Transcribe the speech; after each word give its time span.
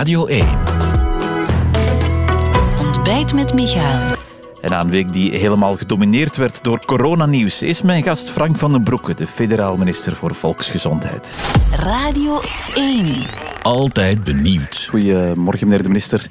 Radio 0.00 0.26
1. 0.26 0.46
Ontbijt 2.78 3.34
met 3.34 3.54
Michael. 3.54 4.16
En 4.60 4.70
na 4.70 4.80
een 4.80 4.90
week 4.90 5.12
die 5.12 5.36
helemaal 5.36 5.76
gedomineerd 5.76 6.36
werd 6.36 6.64
door 6.64 6.84
coronanieuws, 6.84 7.62
is 7.62 7.82
mijn 7.82 8.02
gast 8.02 8.30
Frank 8.30 8.56
van 8.56 8.72
den 8.72 8.82
Broeke, 8.82 9.14
de 9.14 9.26
federaal 9.26 9.76
minister 9.76 10.16
voor 10.16 10.34
Volksgezondheid. 10.34 11.36
Radio 11.76 12.40
1. 12.74 13.06
Altijd 13.62 14.24
benieuwd. 14.24 14.86
Goedemorgen, 14.88 15.66
meneer 15.66 15.82
de 15.82 15.88
minister. 15.88 16.26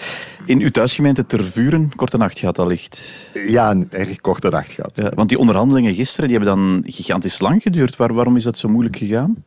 In 0.46 0.62
uw 0.62 0.70
thuisgemeente 0.70 1.26
Tervuren, 1.26 1.96
korte 1.96 2.18
nacht 2.18 2.40
gehad 2.40 2.60
allicht. 2.60 3.10
Ja, 3.48 3.72
een 3.72 3.88
erg 3.92 4.22
korte 4.22 4.50
nacht 4.50 4.72
gehad. 4.72 4.92
Ja, 4.96 5.12
want 5.16 5.30
die 5.30 5.38
onderhandelingen 5.38 5.94
gisteren 5.94 6.30
die 6.30 6.38
hebben 6.38 6.56
dan 6.56 6.84
gigantisch 6.86 7.40
lang 7.40 7.62
geduurd. 7.62 7.96
Waar, 7.96 8.14
waarom 8.14 8.36
is 8.36 8.44
dat 8.44 8.58
zo 8.58 8.68
moeilijk 8.68 8.96
gegaan? 8.96 9.44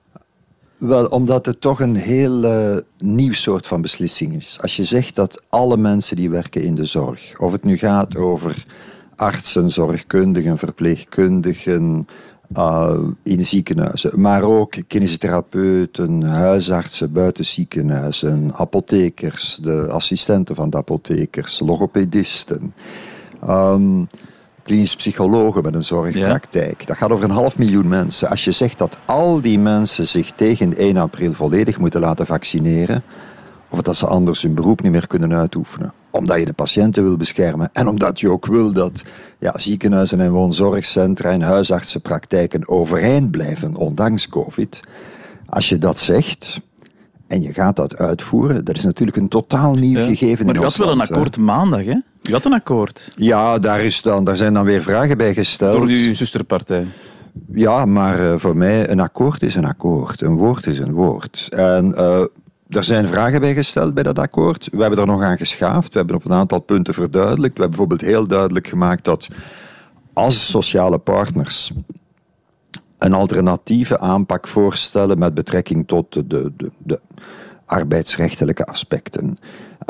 Wel, 0.82 1.06
omdat 1.06 1.46
het 1.46 1.60
toch 1.60 1.80
een 1.80 1.96
heel 1.96 2.44
uh, 2.44 2.76
nieuw 2.98 3.32
soort 3.32 3.66
van 3.66 3.82
beslissing 3.82 4.36
is. 4.36 4.58
Als 4.60 4.76
je 4.76 4.84
zegt 4.84 5.14
dat 5.14 5.42
alle 5.48 5.76
mensen 5.76 6.16
die 6.16 6.30
werken 6.30 6.62
in 6.62 6.74
de 6.74 6.84
zorg, 6.84 7.38
of 7.38 7.52
het 7.52 7.64
nu 7.64 7.76
gaat 7.76 8.16
over 8.16 8.64
artsen, 9.16 9.70
zorgkundigen, 9.70 10.58
verpleegkundigen, 10.58 12.06
uh, 12.56 12.98
in 13.22 13.44
ziekenhuizen, 13.44 14.20
maar 14.20 14.42
ook 14.42 14.74
kinesitherapeuten, 14.86 16.22
huisartsen 16.22 17.12
buiten 17.12 17.44
ziekenhuizen, 17.44 18.52
apothekers, 18.54 19.58
de 19.62 19.88
assistenten 19.88 20.54
van 20.54 20.70
de 20.70 20.76
apothekers, 20.76 21.60
logopedisten. 21.60 22.74
Um, 23.48 24.08
klinisch 24.62 24.96
psychologen 24.96 25.62
met 25.62 25.74
een 25.74 25.84
zorgpraktijk. 25.84 26.86
Dat 26.86 26.96
gaat 26.96 27.10
over 27.10 27.24
een 27.24 27.30
half 27.30 27.58
miljoen 27.58 27.88
mensen. 27.88 28.28
Als 28.28 28.44
je 28.44 28.52
zegt 28.52 28.78
dat 28.78 28.98
al 29.04 29.40
die 29.40 29.58
mensen 29.58 30.08
zich 30.08 30.30
tegen 30.30 30.76
1 30.76 30.96
april 30.96 31.32
volledig 31.32 31.78
moeten 31.78 32.00
laten 32.00 32.26
vaccineren, 32.26 33.02
of 33.68 33.82
dat 33.82 33.96
ze 33.96 34.06
anders 34.06 34.42
hun 34.42 34.54
beroep 34.54 34.82
niet 34.82 34.92
meer 34.92 35.06
kunnen 35.06 35.32
uitoefenen, 35.32 35.92
omdat 36.10 36.38
je 36.38 36.44
de 36.44 36.52
patiënten 36.52 37.02
wil 37.02 37.16
beschermen 37.16 37.70
en 37.72 37.88
omdat 37.88 38.20
je 38.20 38.30
ook 38.30 38.46
wil 38.46 38.72
dat 38.72 39.02
ja, 39.38 39.58
ziekenhuizen 39.58 40.20
en 40.20 40.30
woonzorgcentra 40.30 41.30
en 41.30 41.42
huisartsenpraktijken 41.42 42.68
overeind 42.68 43.30
blijven, 43.30 43.74
ondanks 43.74 44.28
COVID. 44.28 44.80
Als 45.46 45.68
je 45.68 45.78
dat 45.78 45.98
zegt, 45.98 46.60
en 47.32 47.42
je 47.42 47.52
gaat 47.52 47.76
dat 47.76 47.96
uitvoeren, 47.96 48.64
dat 48.64 48.76
is 48.76 48.84
natuurlijk 48.84 49.16
een 49.16 49.28
totaal 49.28 49.74
nieuw 49.74 49.98
ja. 49.98 50.06
gegeven. 50.06 50.46
Maar 50.46 50.56
u 50.56 50.58
had 50.58 50.76
wel 50.76 50.90
een 50.90 51.00
akkoord 51.00 51.38
maandag, 51.38 51.84
hè? 51.84 51.96
U 52.28 52.32
had 52.32 52.44
een 52.44 52.52
akkoord. 52.52 53.12
Ja, 53.16 53.58
daar, 53.58 53.80
is 53.80 54.02
dan, 54.02 54.24
daar 54.24 54.36
zijn 54.36 54.54
dan 54.54 54.64
weer 54.64 54.82
vragen 54.82 55.16
bij 55.16 55.34
gesteld. 55.34 55.76
Door 55.76 55.86
uw 55.86 56.14
zusterpartij. 56.14 56.86
Ja, 57.52 57.84
maar 57.84 58.20
uh, 58.20 58.34
voor 58.36 58.56
mij 58.56 58.88
een 58.88 59.00
akkoord 59.00 59.42
is 59.42 59.54
een 59.54 59.64
akkoord. 59.64 60.20
Een 60.20 60.36
woord 60.36 60.66
is 60.66 60.78
een 60.78 60.92
woord. 60.92 61.46
En 61.50 61.94
uh, 61.96 62.18
er 62.68 62.84
zijn 62.84 63.08
vragen 63.08 63.40
bij 63.40 63.54
gesteld 63.54 63.94
bij 63.94 64.02
dat 64.02 64.18
akkoord. 64.18 64.68
We 64.72 64.80
hebben 64.80 64.98
er 64.98 65.06
nog 65.06 65.22
aan 65.22 65.36
geschaafd. 65.36 65.92
We 65.92 65.98
hebben 65.98 66.16
op 66.16 66.24
een 66.24 66.32
aantal 66.32 66.60
punten 66.60 66.94
verduidelijkt. 66.94 67.56
We 67.56 67.62
hebben 67.62 67.78
bijvoorbeeld 67.78 68.10
heel 68.10 68.26
duidelijk 68.26 68.66
gemaakt 68.66 69.04
dat 69.04 69.28
als 70.12 70.50
sociale 70.50 70.98
partners 70.98 71.72
een 73.04 73.12
alternatieve 73.12 73.98
aanpak 73.98 74.48
voorstellen 74.48 75.18
met 75.18 75.34
betrekking 75.34 75.88
tot 75.88 76.12
de, 76.12 76.24
de, 76.56 76.70
de, 76.78 77.00
arbeidsrechtelijke 77.66 78.64
aspecten, 78.64 79.36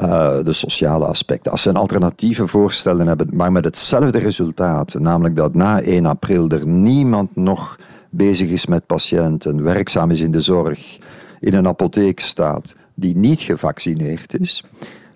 uh, 0.03 0.45
de 0.45 0.53
sociale 0.53 1.05
aspecten. 1.05 1.53
Als 1.53 1.63
ze 1.63 1.69
een 1.69 1.77
alternatieve 1.77 2.47
voorstellen 2.47 3.07
hebben, 3.07 3.29
maar 3.33 3.53
met 3.53 3.65
hetzelfde 3.65 4.19
resultaat, 4.19 4.95
namelijk 4.95 5.37
dat 5.37 5.55
na 5.55 5.81
1 5.81 6.07
april 6.07 6.49
er 6.49 6.67
niemand 6.67 7.37
nog 7.37 7.79
bezig 8.11 8.51
is 8.51 8.67
met 8.67 8.87
patiënten, 8.87 9.63
werkzaam 9.63 10.11
is 10.11 10.21
in 10.21 10.31
de 10.31 10.41
zorg, 10.41 10.99
in 11.41 11.55
een 11.55 11.67
apotheek 11.67 12.21
staat, 12.21 12.75
die 12.95 13.17
niet 13.17 13.41
gevaccineerd 13.41 14.41
is, 14.41 14.65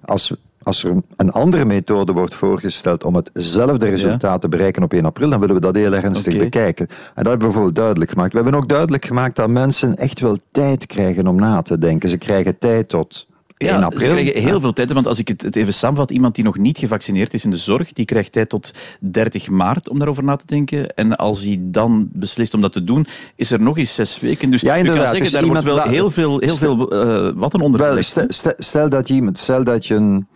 als 0.04 0.34
als 0.66 0.84
er 0.84 1.02
een 1.16 1.30
andere 1.32 1.64
methode 1.64 2.12
wordt 2.12 2.34
voorgesteld 2.34 3.04
om 3.04 3.14
hetzelfde 3.14 3.88
resultaat 3.88 4.20
ja. 4.32 4.38
te 4.38 4.48
bereiken 4.48 4.82
op 4.82 4.92
1 4.92 5.04
april, 5.04 5.30
dan 5.30 5.40
willen 5.40 5.54
we 5.54 5.60
dat 5.60 5.76
heel 5.76 5.94
ernstig 5.94 6.32
okay. 6.32 6.44
bekijken. 6.44 6.86
En 6.88 6.96
dat 7.14 7.26
hebben 7.26 7.32
we 7.32 7.44
bijvoorbeeld 7.44 7.74
duidelijk 7.74 8.10
gemaakt. 8.10 8.32
We 8.32 8.40
hebben 8.40 8.54
ook 8.54 8.68
duidelijk 8.68 9.04
gemaakt 9.04 9.36
dat 9.36 9.48
mensen 9.48 9.96
echt 9.96 10.20
wel 10.20 10.38
tijd 10.50 10.86
krijgen 10.86 11.26
om 11.26 11.36
na 11.36 11.62
te 11.62 11.78
denken. 11.78 12.08
Ze 12.08 12.18
krijgen 12.18 12.58
tijd 12.58 12.88
tot 12.88 13.26
1 13.56 13.70
ja, 13.70 13.82
april. 13.82 14.00
Ze 14.00 14.06
krijgen 14.06 14.42
heel 14.42 14.60
veel 14.60 14.72
tijd, 14.72 14.92
want 14.92 15.06
als 15.06 15.18
ik 15.18 15.28
het 15.28 15.56
even 15.56 15.74
samenvat, 15.74 16.10
iemand 16.10 16.34
die 16.34 16.44
nog 16.44 16.58
niet 16.58 16.78
gevaccineerd 16.78 17.34
is 17.34 17.44
in 17.44 17.50
de 17.50 17.56
zorg, 17.56 17.92
die 17.92 18.04
krijgt 18.04 18.32
tijd 18.32 18.48
tot 18.48 18.70
30 19.00 19.48
maart 19.48 19.88
om 19.88 19.98
daarover 19.98 20.24
na 20.24 20.36
te 20.36 20.46
denken. 20.46 20.94
En 20.94 21.16
als 21.16 21.44
hij 21.44 21.58
dan 21.60 22.08
beslist 22.12 22.54
om 22.54 22.60
dat 22.60 22.72
te 22.72 22.84
doen, 22.84 23.06
is 23.36 23.50
er 23.50 23.60
nog 23.60 23.78
eens 23.78 23.94
zes 23.94 24.20
weken. 24.20 24.50
Dus 24.50 24.60
ja, 24.60 24.74
je 24.74 24.84
kan 24.84 24.94
zeggen, 24.94 25.18
dus 25.18 25.30
daar 25.30 25.46
wordt 25.46 25.64
wel 25.64 25.80
heel 25.82 26.10
veel, 26.10 26.38
heel 26.38 26.56
veel 26.56 27.06
uh, 27.06 27.32
wat 27.34 27.54
een 27.54 27.60
onder. 27.60 28.04
Stel, 28.04 28.24
stel, 28.28 28.52
stel, 28.56 28.88
dat 28.88 29.08
je, 29.08 29.28
stel 29.32 29.64
dat 29.64 29.86
je 29.86 29.94
een 29.94 30.26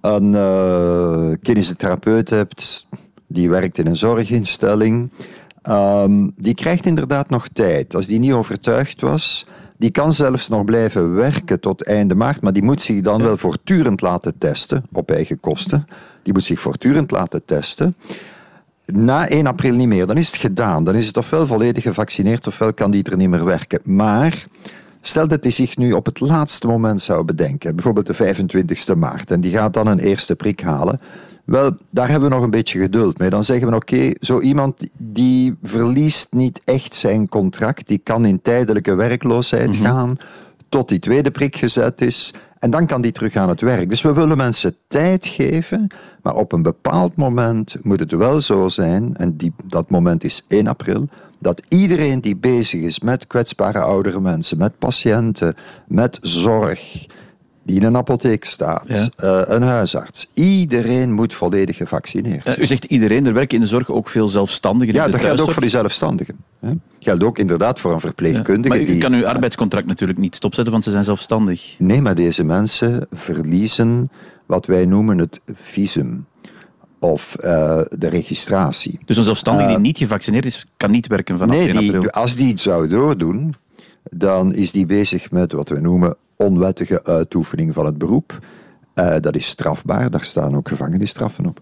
een 0.00 0.32
uh, 0.32 1.34
kinesitherapeut 1.42 2.30
hebt 2.30 2.86
die 3.26 3.50
werkt 3.50 3.78
in 3.78 3.86
een 3.86 3.96
zorginstelling, 3.96 5.10
um, 5.68 6.32
die 6.36 6.54
krijgt 6.54 6.86
inderdaad 6.86 7.28
nog 7.28 7.48
tijd. 7.48 7.94
Als 7.94 8.06
die 8.06 8.18
niet 8.18 8.32
overtuigd 8.32 9.00
was, 9.00 9.46
die 9.78 9.90
kan 9.90 10.12
zelfs 10.12 10.48
nog 10.48 10.64
blijven 10.64 11.14
werken 11.14 11.60
tot 11.60 11.84
einde 11.84 12.14
maart, 12.14 12.42
maar 12.42 12.52
die 12.52 12.62
moet 12.62 12.80
zich 12.80 13.00
dan 13.00 13.22
wel 13.22 13.36
voortdurend 13.36 14.00
laten 14.00 14.38
testen, 14.38 14.84
op 14.92 15.10
eigen 15.10 15.40
kosten. 15.40 15.86
Die 16.22 16.32
moet 16.32 16.44
zich 16.44 16.60
voortdurend 16.60 17.10
laten 17.10 17.44
testen. 17.44 17.96
Na 18.92 19.28
1 19.28 19.46
april 19.46 19.74
niet 19.74 19.88
meer, 19.88 20.06
dan 20.06 20.16
is 20.16 20.26
het 20.26 20.36
gedaan. 20.36 20.84
Dan 20.84 20.94
is 20.94 21.06
het 21.06 21.16
ofwel 21.16 21.46
volledig 21.46 21.82
gevaccineerd, 21.82 22.46
ofwel 22.46 22.74
kan 22.74 22.90
die 22.90 23.02
er 23.02 23.16
niet 23.16 23.28
meer 23.28 23.44
werken. 23.44 23.80
Maar 23.84 24.46
Stel 25.06 25.28
dat 25.28 25.42
hij 25.42 25.52
zich 25.52 25.76
nu 25.76 25.92
op 25.92 26.06
het 26.06 26.20
laatste 26.20 26.66
moment 26.66 27.00
zou 27.00 27.24
bedenken, 27.24 27.74
bijvoorbeeld 27.74 28.06
de 28.06 28.14
25 28.14 28.94
maart, 28.94 29.30
en 29.30 29.40
die 29.40 29.52
gaat 29.52 29.74
dan 29.74 29.86
een 29.86 29.98
eerste 29.98 30.36
prik 30.36 30.60
halen. 30.60 31.00
Wel, 31.44 31.76
daar 31.90 32.08
hebben 32.08 32.28
we 32.28 32.34
nog 32.34 32.44
een 32.44 32.50
beetje 32.50 32.80
geduld 32.80 33.18
mee. 33.18 33.30
Dan 33.30 33.44
zeggen 33.44 33.68
we, 33.68 33.74
oké, 33.74 33.94
okay, 33.94 34.16
zo 34.20 34.40
iemand 34.40 34.90
die 34.96 35.56
verliest 35.62 36.32
niet 36.32 36.60
echt 36.64 36.94
zijn 36.94 37.28
contract, 37.28 37.88
die 37.88 37.98
kan 37.98 38.24
in 38.24 38.42
tijdelijke 38.42 38.94
werkloosheid 38.94 39.66
mm-hmm. 39.66 39.84
gaan, 39.84 40.16
tot 40.68 40.88
die 40.88 40.98
tweede 40.98 41.30
prik 41.30 41.56
gezet 41.56 42.00
is, 42.00 42.34
en 42.58 42.70
dan 42.70 42.86
kan 42.86 43.00
die 43.00 43.12
terug 43.12 43.36
aan 43.36 43.48
het 43.48 43.60
werk. 43.60 43.90
Dus 43.90 44.02
we 44.02 44.12
willen 44.12 44.36
mensen 44.36 44.76
tijd 44.88 45.26
geven, 45.26 45.86
maar 46.22 46.34
op 46.34 46.52
een 46.52 46.62
bepaald 46.62 47.16
moment 47.16 47.76
moet 47.82 48.00
het 48.00 48.12
wel 48.12 48.40
zo 48.40 48.68
zijn, 48.68 49.16
en 49.16 49.36
die, 49.36 49.52
dat 49.64 49.90
moment 49.90 50.24
is 50.24 50.44
1 50.48 50.66
april, 50.66 51.08
dat 51.38 51.62
iedereen 51.68 52.20
die 52.20 52.36
bezig 52.36 52.80
is 52.80 53.00
met 53.00 53.26
kwetsbare 53.26 53.80
oudere 53.80 54.20
mensen, 54.20 54.58
met 54.58 54.78
patiënten, 54.78 55.54
met 55.88 56.18
zorg, 56.20 57.06
die 57.66 57.76
in 57.76 57.84
een 57.84 57.96
apotheek 57.96 58.44
staat, 58.44 58.84
ja. 58.88 59.08
uh, 59.24 59.54
een 59.54 59.62
huisarts, 59.62 60.30
iedereen 60.34 61.12
moet 61.12 61.34
volledig 61.34 61.76
gevaccineerd 61.76 62.42
zijn. 62.42 62.56
Uh, 62.56 62.62
u 62.62 62.66
zegt 62.66 62.84
iedereen, 62.84 63.26
er 63.26 63.32
werken 63.32 63.56
in 63.56 63.62
de 63.62 63.68
zorg 63.68 63.90
ook 63.90 64.08
veel 64.08 64.28
zelfstandigen. 64.28 64.94
Ja, 64.94 65.08
dat 65.08 65.20
geldt 65.20 65.40
ook 65.40 65.52
voor 65.52 65.62
die 65.62 65.70
zelfstandigen. 65.70 66.36
Hè? 66.60 66.70
Geldt 66.98 67.24
ook 67.24 67.38
inderdaad 67.38 67.80
voor 67.80 67.92
een 67.92 68.00
verpleegkundige. 68.00 68.74
Ja, 68.74 68.80
maar 68.80 68.88
u 68.88 68.92
die, 68.92 69.00
kan 69.00 69.12
uw 69.12 69.26
arbeidscontract 69.26 69.86
natuurlijk 69.86 70.18
niet 70.18 70.34
stopzetten, 70.34 70.72
want 70.72 70.84
ze 70.84 70.90
zijn 70.90 71.04
zelfstandig. 71.04 71.74
Nee, 71.78 72.00
maar 72.00 72.14
deze 72.14 72.44
mensen 72.44 73.06
verliezen 73.12 74.10
wat 74.46 74.66
wij 74.66 74.84
noemen 74.84 75.18
het 75.18 75.40
visum 75.52 76.26
of 76.98 77.36
uh, 77.40 77.80
de 77.88 78.08
registratie. 78.08 78.98
Dus 79.04 79.16
een 79.16 79.24
zelfstandige 79.24 79.68
die 79.68 79.78
niet 79.78 79.98
gevaccineerd 79.98 80.44
is, 80.44 80.66
kan 80.76 80.90
niet 80.90 81.06
werken 81.06 81.38
vanaf 81.38 81.56
nee, 81.56 81.68
1 81.68 81.76
april? 81.76 82.00
Die, 82.00 82.10
als 82.10 82.36
die 82.36 82.48
het 82.48 82.60
zou 82.60 82.88
doordoen, 82.88 83.54
dan 84.10 84.54
is 84.54 84.72
die 84.72 84.86
bezig 84.86 85.30
met 85.30 85.52
wat 85.52 85.68
we 85.68 85.80
noemen 85.80 86.16
onwettige 86.36 87.04
uitoefening 87.04 87.74
van 87.74 87.86
het 87.86 87.98
beroep. 87.98 88.38
Uh, 88.94 89.14
dat 89.20 89.36
is 89.36 89.46
strafbaar, 89.46 90.10
daar 90.10 90.24
staan 90.24 90.56
ook 90.56 90.68
gevangenisstraffen 90.68 91.46
op. 91.46 91.60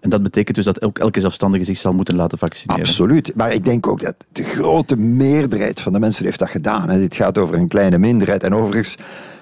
En 0.00 0.10
dat 0.10 0.22
betekent 0.22 0.56
dus 0.56 0.64
dat 0.64 0.82
ook 0.82 0.98
elke 0.98 1.20
zelfstandige 1.20 1.64
zich 1.64 1.76
zal 1.76 1.92
moeten 1.92 2.14
laten 2.14 2.38
vaccineren? 2.38 2.84
Absoluut. 2.84 3.34
Maar 3.34 3.52
ik 3.52 3.64
denk 3.64 3.86
ook 3.86 4.00
dat 4.00 4.14
de 4.32 4.42
grote 4.42 4.96
meerderheid 4.96 5.80
van 5.80 5.92
de 5.92 5.98
mensen 5.98 6.24
heeft 6.24 6.38
dat 6.38 6.48
gedaan. 6.48 6.88
Dit 6.88 7.16
gaat 7.16 7.38
over 7.38 7.54
een 7.54 7.68
kleine 7.68 7.98
minderheid. 7.98 8.42
En 8.42 8.54
overigens, 8.54 8.96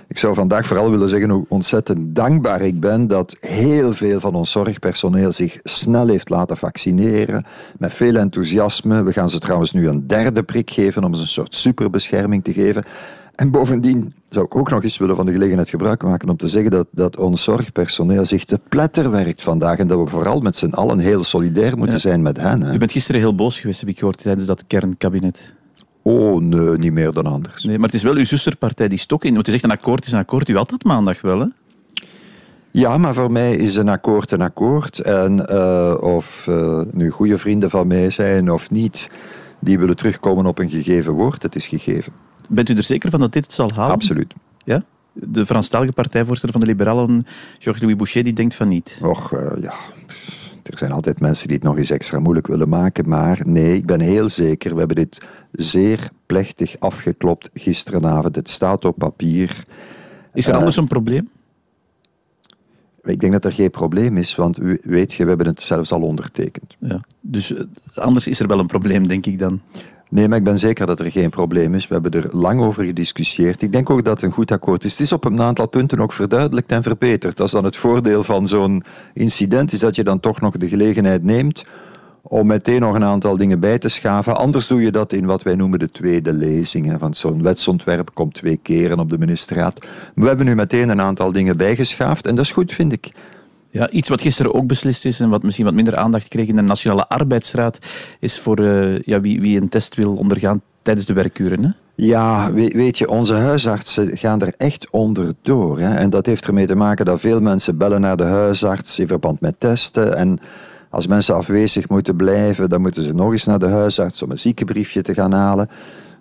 ik 0.08 0.18
zou 0.18 0.34
vandaag 0.34 0.66
vooral 0.66 0.90
willen 0.90 1.08
zeggen 1.08 1.30
hoe 1.30 1.44
ontzettend 1.48 2.16
dankbaar 2.16 2.60
ik 2.60 2.80
ben 2.80 3.06
dat 3.06 3.36
heel 3.40 3.92
veel 3.92 4.20
van 4.20 4.34
ons 4.34 4.50
zorgpersoneel 4.50 5.32
zich 5.32 5.58
snel 5.62 6.06
heeft 6.06 6.28
laten 6.28 6.56
vaccineren. 6.56 7.44
Met 7.78 7.92
veel 7.92 8.16
enthousiasme. 8.16 9.02
We 9.02 9.12
gaan 9.12 9.30
ze 9.30 9.38
trouwens 9.38 9.72
nu 9.72 9.88
een 9.88 10.06
derde 10.06 10.42
prik 10.42 10.70
geven 10.70 11.04
om 11.04 11.14
ze 11.14 11.22
een 11.22 11.28
soort 11.28 11.54
superbescherming 11.54 12.44
te 12.44 12.52
geven. 12.52 12.82
En 13.34 13.50
bovendien 13.50 14.14
zou 14.28 14.44
ik 14.44 14.56
ook 14.56 14.70
nog 14.70 14.82
eens 14.82 14.98
willen 14.98 15.16
van 15.16 15.26
de 15.26 15.32
gelegenheid 15.32 15.68
gebruik 15.68 16.02
maken 16.02 16.28
om 16.28 16.36
te 16.36 16.48
zeggen 16.48 16.70
dat, 16.70 16.86
dat 16.90 17.16
ons 17.16 17.44
zorgpersoneel 17.44 18.24
zich 18.24 18.44
te 18.44 18.60
pletter 18.68 19.10
werkt 19.10 19.42
vandaag 19.42 19.78
en 19.78 19.88
dat 19.88 19.98
we 19.98 20.06
vooral 20.06 20.40
met 20.40 20.56
z'n 20.56 20.70
allen 20.70 20.98
heel 20.98 21.22
solidair 21.22 21.76
moeten 21.76 21.94
ja. 21.94 22.00
zijn 22.00 22.22
met 22.22 22.36
hen. 22.36 22.62
Hè. 22.62 22.74
U 22.74 22.78
bent 22.78 22.92
gisteren 22.92 23.20
heel 23.20 23.34
boos 23.34 23.60
geweest, 23.60 23.80
heb 23.80 23.88
ik 23.88 23.98
gehoord, 23.98 24.22
tijdens 24.22 24.46
dat 24.46 24.64
kernkabinet. 24.66 25.54
Oh, 26.08 26.40
nee, 26.40 26.78
niet 26.78 26.92
meer 26.92 27.12
dan 27.12 27.26
anders. 27.26 27.64
Nee, 27.64 27.76
maar 27.78 27.86
het 27.86 27.94
is 27.94 28.02
wel 28.02 28.14
uw 28.14 28.24
zusterpartij 28.24 28.88
die 28.88 28.98
stok 28.98 29.24
in. 29.24 29.34
Want 29.34 29.48
u 29.48 29.50
zegt 29.50 29.64
een 29.64 29.70
akkoord 29.70 30.06
is 30.06 30.12
een 30.12 30.18
akkoord. 30.18 30.48
U 30.48 30.56
had 30.56 30.70
dat 30.70 30.84
maandag 30.84 31.20
wel, 31.20 31.40
hè? 31.40 31.46
Ja, 32.70 32.98
maar 32.98 33.14
voor 33.14 33.32
mij 33.32 33.56
is 33.56 33.76
een 33.76 33.88
akkoord 33.88 34.30
een 34.30 34.42
akkoord. 34.42 34.98
En 34.98 35.46
uh, 35.50 35.94
of 36.00 36.46
uh, 36.48 36.82
nu 36.92 37.10
goede 37.10 37.38
vrienden 37.38 37.70
van 37.70 37.86
mij 37.86 38.10
zijn 38.10 38.50
of 38.50 38.70
niet, 38.70 39.10
die 39.60 39.78
willen 39.78 39.96
terugkomen 39.96 40.46
op 40.46 40.58
een 40.58 40.70
gegeven 40.70 41.12
woord. 41.12 41.42
Het 41.42 41.54
is 41.54 41.66
gegeven. 41.66 42.12
Bent 42.48 42.68
u 42.68 42.74
er 42.74 42.82
zeker 42.82 43.10
van 43.10 43.20
dat 43.20 43.32
dit 43.32 43.44
het 43.44 43.52
zal 43.52 43.70
halen? 43.74 43.92
Absoluut. 43.92 44.34
Ja? 44.64 44.84
de 45.12 45.46
Franstalige 45.46 45.92
partijvoorzitter 45.92 46.52
van 46.52 46.60
de 46.60 46.66
Liberalen, 46.66 47.24
Georges-Louis 47.58 47.96
Boucher, 47.96 48.22
die 48.22 48.32
denkt 48.32 48.54
van 48.54 48.68
niet. 48.68 49.00
Och, 49.02 49.32
uh, 49.32 49.40
ja. 49.60 49.74
Er 50.68 50.78
zijn 50.78 50.92
altijd 50.92 51.20
mensen 51.20 51.46
die 51.46 51.56
het 51.56 51.64
nog 51.64 51.76
eens 51.76 51.90
extra 51.90 52.18
moeilijk 52.18 52.46
willen 52.46 52.68
maken. 52.68 53.08
Maar 53.08 53.40
nee, 53.46 53.76
ik 53.76 53.86
ben 53.86 54.00
heel 54.00 54.28
zeker. 54.28 54.72
We 54.72 54.78
hebben 54.78 54.96
dit 54.96 55.26
zeer 55.52 56.10
plechtig 56.26 56.76
afgeklopt 56.78 57.50
gisteravond. 57.54 58.36
Het 58.36 58.48
staat 58.48 58.84
op 58.84 58.98
papier. 58.98 59.64
Is 60.34 60.46
er 60.46 60.52
uh, 60.52 60.58
anders 60.58 60.76
een 60.76 60.86
probleem? 60.86 61.28
Ik 63.02 63.20
denk 63.20 63.32
dat 63.32 63.44
er 63.44 63.52
geen 63.52 63.70
probleem 63.70 64.16
is, 64.16 64.34
want 64.34 64.60
u, 64.60 64.80
weet 64.82 65.12
je, 65.12 65.22
we 65.22 65.28
hebben 65.28 65.46
het 65.46 65.62
zelfs 65.62 65.92
al 65.92 66.02
ondertekend. 66.02 66.76
Ja, 66.78 67.00
dus 67.20 67.54
anders 67.94 68.26
is 68.26 68.40
er 68.40 68.46
wel 68.46 68.58
een 68.58 68.66
probleem, 68.66 69.06
denk 69.06 69.26
ik 69.26 69.38
dan. 69.38 69.60
Nee, 70.10 70.28
maar 70.28 70.38
ik 70.38 70.44
ben 70.44 70.58
zeker 70.58 70.86
dat 70.86 71.00
er 71.00 71.10
geen 71.10 71.30
probleem 71.30 71.74
is. 71.74 71.88
We 71.88 71.94
hebben 71.94 72.12
er 72.12 72.36
lang 72.36 72.60
over 72.60 72.84
gediscussieerd. 72.84 73.62
Ik 73.62 73.72
denk 73.72 73.90
ook 73.90 74.04
dat 74.04 74.14
het 74.14 74.22
een 74.22 74.32
goed 74.32 74.50
akkoord 74.50 74.84
is. 74.84 74.92
Het 74.92 75.00
is 75.00 75.12
op 75.12 75.24
een 75.24 75.40
aantal 75.40 75.68
punten 75.68 76.00
ook 76.00 76.12
verduidelijkt 76.12 76.72
en 76.72 76.82
verbeterd. 76.82 77.36
Dat 77.36 77.46
is 77.46 77.52
dan 77.52 77.64
het 77.64 77.76
voordeel 77.76 78.24
van 78.24 78.46
zo'n 78.46 78.82
incident, 79.14 79.72
is 79.72 79.80
dat 79.80 79.96
je 79.96 80.04
dan 80.04 80.20
toch 80.20 80.40
nog 80.40 80.56
de 80.56 80.68
gelegenheid 80.68 81.24
neemt 81.24 81.64
om 82.22 82.46
meteen 82.46 82.80
nog 82.80 82.94
een 82.94 83.04
aantal 83.04 83.36
dingen 83.36 83.60
bij 83.60 83.78
te 83.78 83.88
schaven. 83.88 84.36
Anders 84.36 84.66
doe 84.66 84.82
je 84.82 84.90
dat 84.90 85.12
in 85.12 85.26
wat 85.26 85.42
wij 85.42 85.54
noemen 85.54 85.78
de 85.78 85.90
tweede 85.90 86.32
lezing. 86.32 86.98
Want 86.98 87.16
zo'n 87.16 87.42
wetsontwerp 87.42 88.14
komt 88.14 88.34
twee 88.34 88.56
keren 88.62 88.98
op 88.98 89.08
de 89.10 89.18
ministerraad. 89.18 89.86
We 90.14 90.26
hebben 90.26 90.46
nu 90.46 90.54
meteen 90.54 90.88
een 90.88 91.00
aantal 91.00 91.32
dingen 91.32 91.56
bijgeschaafd 91.56 92.26
en 92.26 92.34
dat 92.34 92.44
is 92.44 92.52
goed, 92.52 92.72
vind 92.72 92.92
ik. 92.92 93.12
Ja, 93.70 93.90
iets 93.90 94.08
wat 94.08 94.20
gisteren 94.20 94.54
ook 94.54 94.66
beslist 94.66 95.04
is 95.04 95.20
en 95.20 95.28
wat 95.28 95.42
misschien 95.42 95.64
wat 95.64 95.74
minder 95.74 95.96
aandacht 95.96 96.28
kreeg 96.28 96.48
in 96.48 96.56
de 96.56 96.62
Nationale 96.62 97.08
Arbeidsraad, 97.08 97.78
is 98.20 98.38
voor 98.38 98.60
uh, 98.60 98.98
ja, 98.98 99.20
wie, 99.20 99.40
wie 99.40 99.60
een 99.60 99.68
test 99.68 99.94
wil 99.94 100.14
ondergaan 100.14 100.62
tijdens 100.82 101.06
de 101.06 101.12
werkuren. 101.12 101.64
Hè? 101.64 101.70
Ja, 101.94 102.52
weet 102.52 102.98
je, 102.98 103.08
onze 103.08 103.34
huisartsen 103.34 104.16
gaan 104.16 104.40
er 104.40 104.54
echt 104.56 104.90
onderdoor. 104.90 105.78
Hè? 105.78 105.94
En 105.94 106.10
dat 106.10 106.26
heeft 106.26 106.46
ermee 106.46 106.66
te 106.66 106.74
maken 106.74 107.04
dat 107.04 107.20
veel 107.20 107.40
mensen 107.40 107.78
bellen 107.78 108.00
naar 108.00 108.16
de 108.16 108.24
huisarts 108.24 108.98
in 108.98 109.06
verband 109.06 109.40
met 109.40 109.54
testen. 109.58 110.16
En 110.16 110.38
als 110.90 111.06
mensen 111.06 111.34
afwezig 111.34 111.88
moeten 111.88 112.16
blijven, 112.16 112.68
dan 112.68 112.80
moeten 112.80 113.02
ze 113.02 113.14
nog 113.14 113.32
eens 113.32 113.44
naar 113.44 113.58
de 113.58 113.66
huisarts 113.66 114.22
om 114.22 114.30
een 114.30 114.38
ziekenbriefje 114.38 115.02
te 115.02 115.14
gaan 115.14 115.32
halen. 115.32 115.68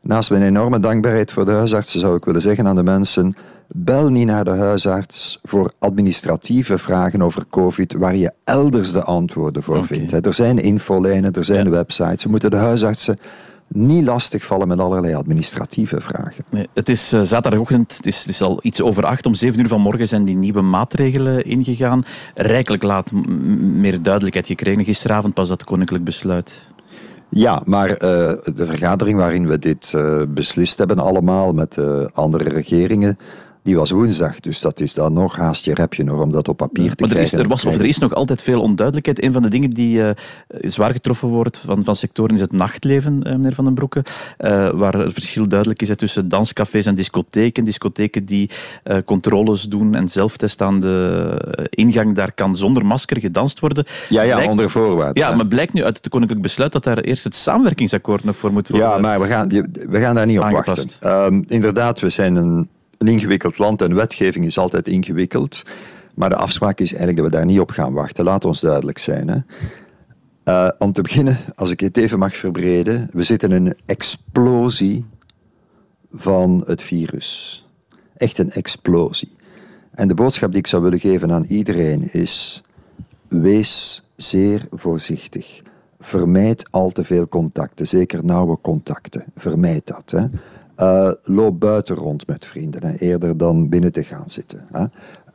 naast 0.00 0.30
mijn 0.30 0.42
enorme 0.42 0.80
dankbaarheid 0.80 1.32
voor 1.32 1.44
de 1.44 1.52
huisartsen, 1.52 2.00
zou 2.00 2.16
ik 2.16 2.24
willen 2.24 2.42
zeggen 2.42 2.66
aan 2.66 2.76
de 2.76 2.82
mensen: 2.82 3.34
bel 3.66 4.08
niet 4.08 4.26
naar 4.26 4.44
de 4.44 4.50
huisarts 4.50 5.38
voor 5.42 5.72
administratieve 5.78 6.78
vragen 6.78 7.22
over 7.22 7.44
COVID, 7.50 7.92
waar 7.92 8.16
je 8.16 8.32
elders 8.44 8.92
de 8.92 9.02
antwoorden 9.02 9.62
voor 9.62 9.86
vindt. 9.86 10.26
Er 10.26 10.34
zijn 10.34 10.58
infolijnen, 10.58 11.32
er 11.32 11.44
zijn 11.44 11.70
websites. 11.70 12.24
We 12.24 12.30
moeten 12.30 12.50
de 12.50 12.56
huisartsen 12.56 13.18
niet 13.74 14.04
lastigvallen 14.04 14.68
met 14.68 14.80
allerlei 14.80 15.14
administratieve 15.14 16.00
vragen. 16.00 16.44
Nee, 16.50 16.66
het 16.74 16.88
is 16.88 17.12
uh, 17.12 17.20
zaterdagochtend, 17.22 17.96
het 17.96 18.06
is, 18.06 18.18
het 18.18 18.28
is, 18.28 18.42
al 18.42 18.58
iets 18.62 18.82
over 18.82 19.04
acht. 19.04 19.26
Om 19.26 19.34
zeven 19.34 19.60
uur 19.60 19.68
vanmorgen 19.68 20.08
zijn 20.08 20.24
die 20.24 20.36
nieuwe 20.36 20.60
maatregelen 20.60 21.44
ingegaan. 21.44 22.04
Rijkelijk 22.34 22.82
laat 22.82 23.12
meer 23.60 24.02
duidelijkheid 24.02 24.46
gekregen. 24.46 24.84
Gisteravond 24.84 25.34
pas 25.34 25.48
dat 25.48 25.64
koninklijk 25.64 26.04
besluit. 26.04 26.66
Ja, 27.28 27.62
maar 27.64 27.88
uh, 27.88 27.96
de 28.54 28.66
vergadering 28.66 29.18
waarin 29.18 29.46
we 29.46 29.58
dit 29.58 29.92
uh, 29.96 30.22
beslist 30.28 30.78
hebben 30.78 30.98
allemaal 30.98 31.52
met 31.52 31.78
andere 32.12 32.48
regeringen 32.48 33.18
die 33.62 33.76
was 33.76 33.90
woensdag. 33.90 34.40
Dus 34.40 34.60
dat 34.60 34.80
is 34.80 34.94
dan 34.94 35.12
nog 35.12 35.36
haast 35.36 35.64
je 35.64 35.74
repje 35.74 36.04
nog 36.04 36.20
om 36.20 36.30
dat 36.30 36.48
op 36.48 36.56
papier 36.56 36.94
te 36.94 37.02
maar 37.02 37.10
krijgen. 37.10 37.16
Er, 37.16 37.20
is, 37.20 37.32
er, 37.32 37.48
was, 37.48 37.64
of 37.64 37.74
er 37.74 37.84
is 37.84 37.98
nog 37.98 38.14
altijd 38.14 38.42
veel 38.42 38.60
onduidelijkheid. 38.60 39.24
Een 39.24 39.32
van 39.32 39.42
de 39.42 39.48
dingen 39.48 39.70
die 39.70 39.98
uh, 39.98 40.10
zwaar 40.48 40.92
getroffen 40.92 41.28
wordt 41.28 41.58
van, 41.58 41.84
van 41.84 41.96
sectoren 41.96 42.34
is 42.34 42.40
het 42.40 42.52
nachtleven, 42.52 43.20
uh, 43.26 43.32
meneer 43.32 43.54
Van 43.54 43.64
den 43.64 43.74
Broeke. 43.74 44.04
Uh, 44.38 44.68
waar 44.68 44.92
het 44.92 45.12
verschil 45.12 45.48
duidelijk 45.48 45.82
is 45.82 45.90
tussen 45.96 46.28
danscafés 46.28 46.86
en 46.86 46.94
discotheken. 46.94 47.64
Discotheken 47.64 48.24
die 48.24 48.50
controles 49.04 49.62
doen 49.62 49.94
en 49.94 50.08
zelftest 50.08 50.62
aan 50.62 50.80
de 50.80 51.68
ingang. 51.70 52.14
Daar 52.14 52.32
kan 52.32 52.56
zonder 52.56 52.86
masker 52.86 53.20
gedanst 53.20 53.60
worden. 53.60 53.84
Ja, 54.08 54.22
ja 54.22 54.34
blijkt, 54.34 54.50
onder 54.50 54.70
voorwaarden. 54.70 55.22
Ja, 55.22 55.34
maar 55.34 55.46
blijkt 55.46 55.72
nu 55.72 55.84
uit 55.84 55.96
het 55.96 56.08
koninklijk 56.08 56.42
besluit 56.42 56.72
dat 56.72 56.84
daar 56.84 56.98
eerst 56.98 57.24
het 57.24 57.34
samenwerkingsakkoord 57.34 58.24
nog 58.24 58.36
voor 58.36 58.52
moet 58.52 58.68
worden 58.68 58.88
Ja, 58.88 58.98
maar 58.98 59.20
we 59.20 59.26
gaan, 59.26 59.48
we 59.88 60.00
gaan 60.00 60.14
daar 60.14 60.26
niet 60.26 60.38
op 60.38 60.50
wachten. 60.50 60.86
Um, 61.06 61.44
inderdaad, 61.46 62.00
we 62.00 62.08
zijn 62.08 62.36
een 62.36 62.68
een 63.00 63.08
ingewikkeld 63.08 63.58
land 63.58 63.82
en 63.82 63.94
wetgeving 63.94 64.44
is 64.44 64.58
altijd 64.58 64.88
ingewikkeld. 64.88 65.62
Maar 66.14 66.28
de 66.28 66.36
afspraak 66.36 66.80
is 66.80 66.88
eigenlijk 66.88 67.16
dat 67.16 67.26
we 67.26 67.36
daar 67.36 67.46
niet 67.46 67.60
op 67.60 67.70
gaan 67.70 67.92
wachten. 67.92 68.24
Laat 68.24 68.44
ons 68.44 68.60
duidelijk 68.60 68.98
zijn. 68.98 69.28
Hè. 69.28 69.38
Uh, 70.44 70.70
om 70.78 70.92
te 70.92 71.02
beginnen, 71.02 71.36
als 71.54 71.70
ik 71.70 71.80
het 71.80 71.96
even 71.96 72.18
mag 72.18 72.36
verbreden, 72.36 73.08
we 73.12 73.22
zitten 73.22 73.52
in 73.52 73.66
een 73.66 73.76
explosie 73.86 75.04
van 76.12 76.62
het 76.66 76.82
virus. 76.82 77.64
Echt 78.16 78.38
een 78.38 78.50
explosie. 78.50 79.32
En 79.90 80.08
de 80.08 80.14
boodschap 80.14 80.50
die 80.50 80.58
ik 80.58 80.66
zou 80.66 80.82
willen 80.82 81.00
geven 81.00 81.32
aan 81.32 81.44
iedereen 81.44 82.12
is: 82.12 82.62
wees 83.28 84.02
zeer 84.16 84.62
voorzichtig. 84.70 85.60
Vermijd 85.98 86.68
al 86.70 86.90
te 86.90 87.04
veel 87.04 87.28
contacten, 87.28 87.86
zeker 87.86 88.24
nauwe 88.24 88.58
contacten. 88.60 89.24
Vermijd 89.34 89.86
dat. 89.86 90.10
Hè. 90.10 90.26
Uh, 90.80 91.12
loop 91.22 91.60
buiten 91.60 91.96
rond 91.96 92.26
met 92.26 92.46
vrienden, 92.46 92.86
hè, 92.86 92.96
eerder 92.96 93.36
dan 93.36 93.68
binnen 93.68 93.92
te 93.92 94.04
gaan 94.04 94.30
zitten. 94.30 94.66
Hè. 94.72 94.84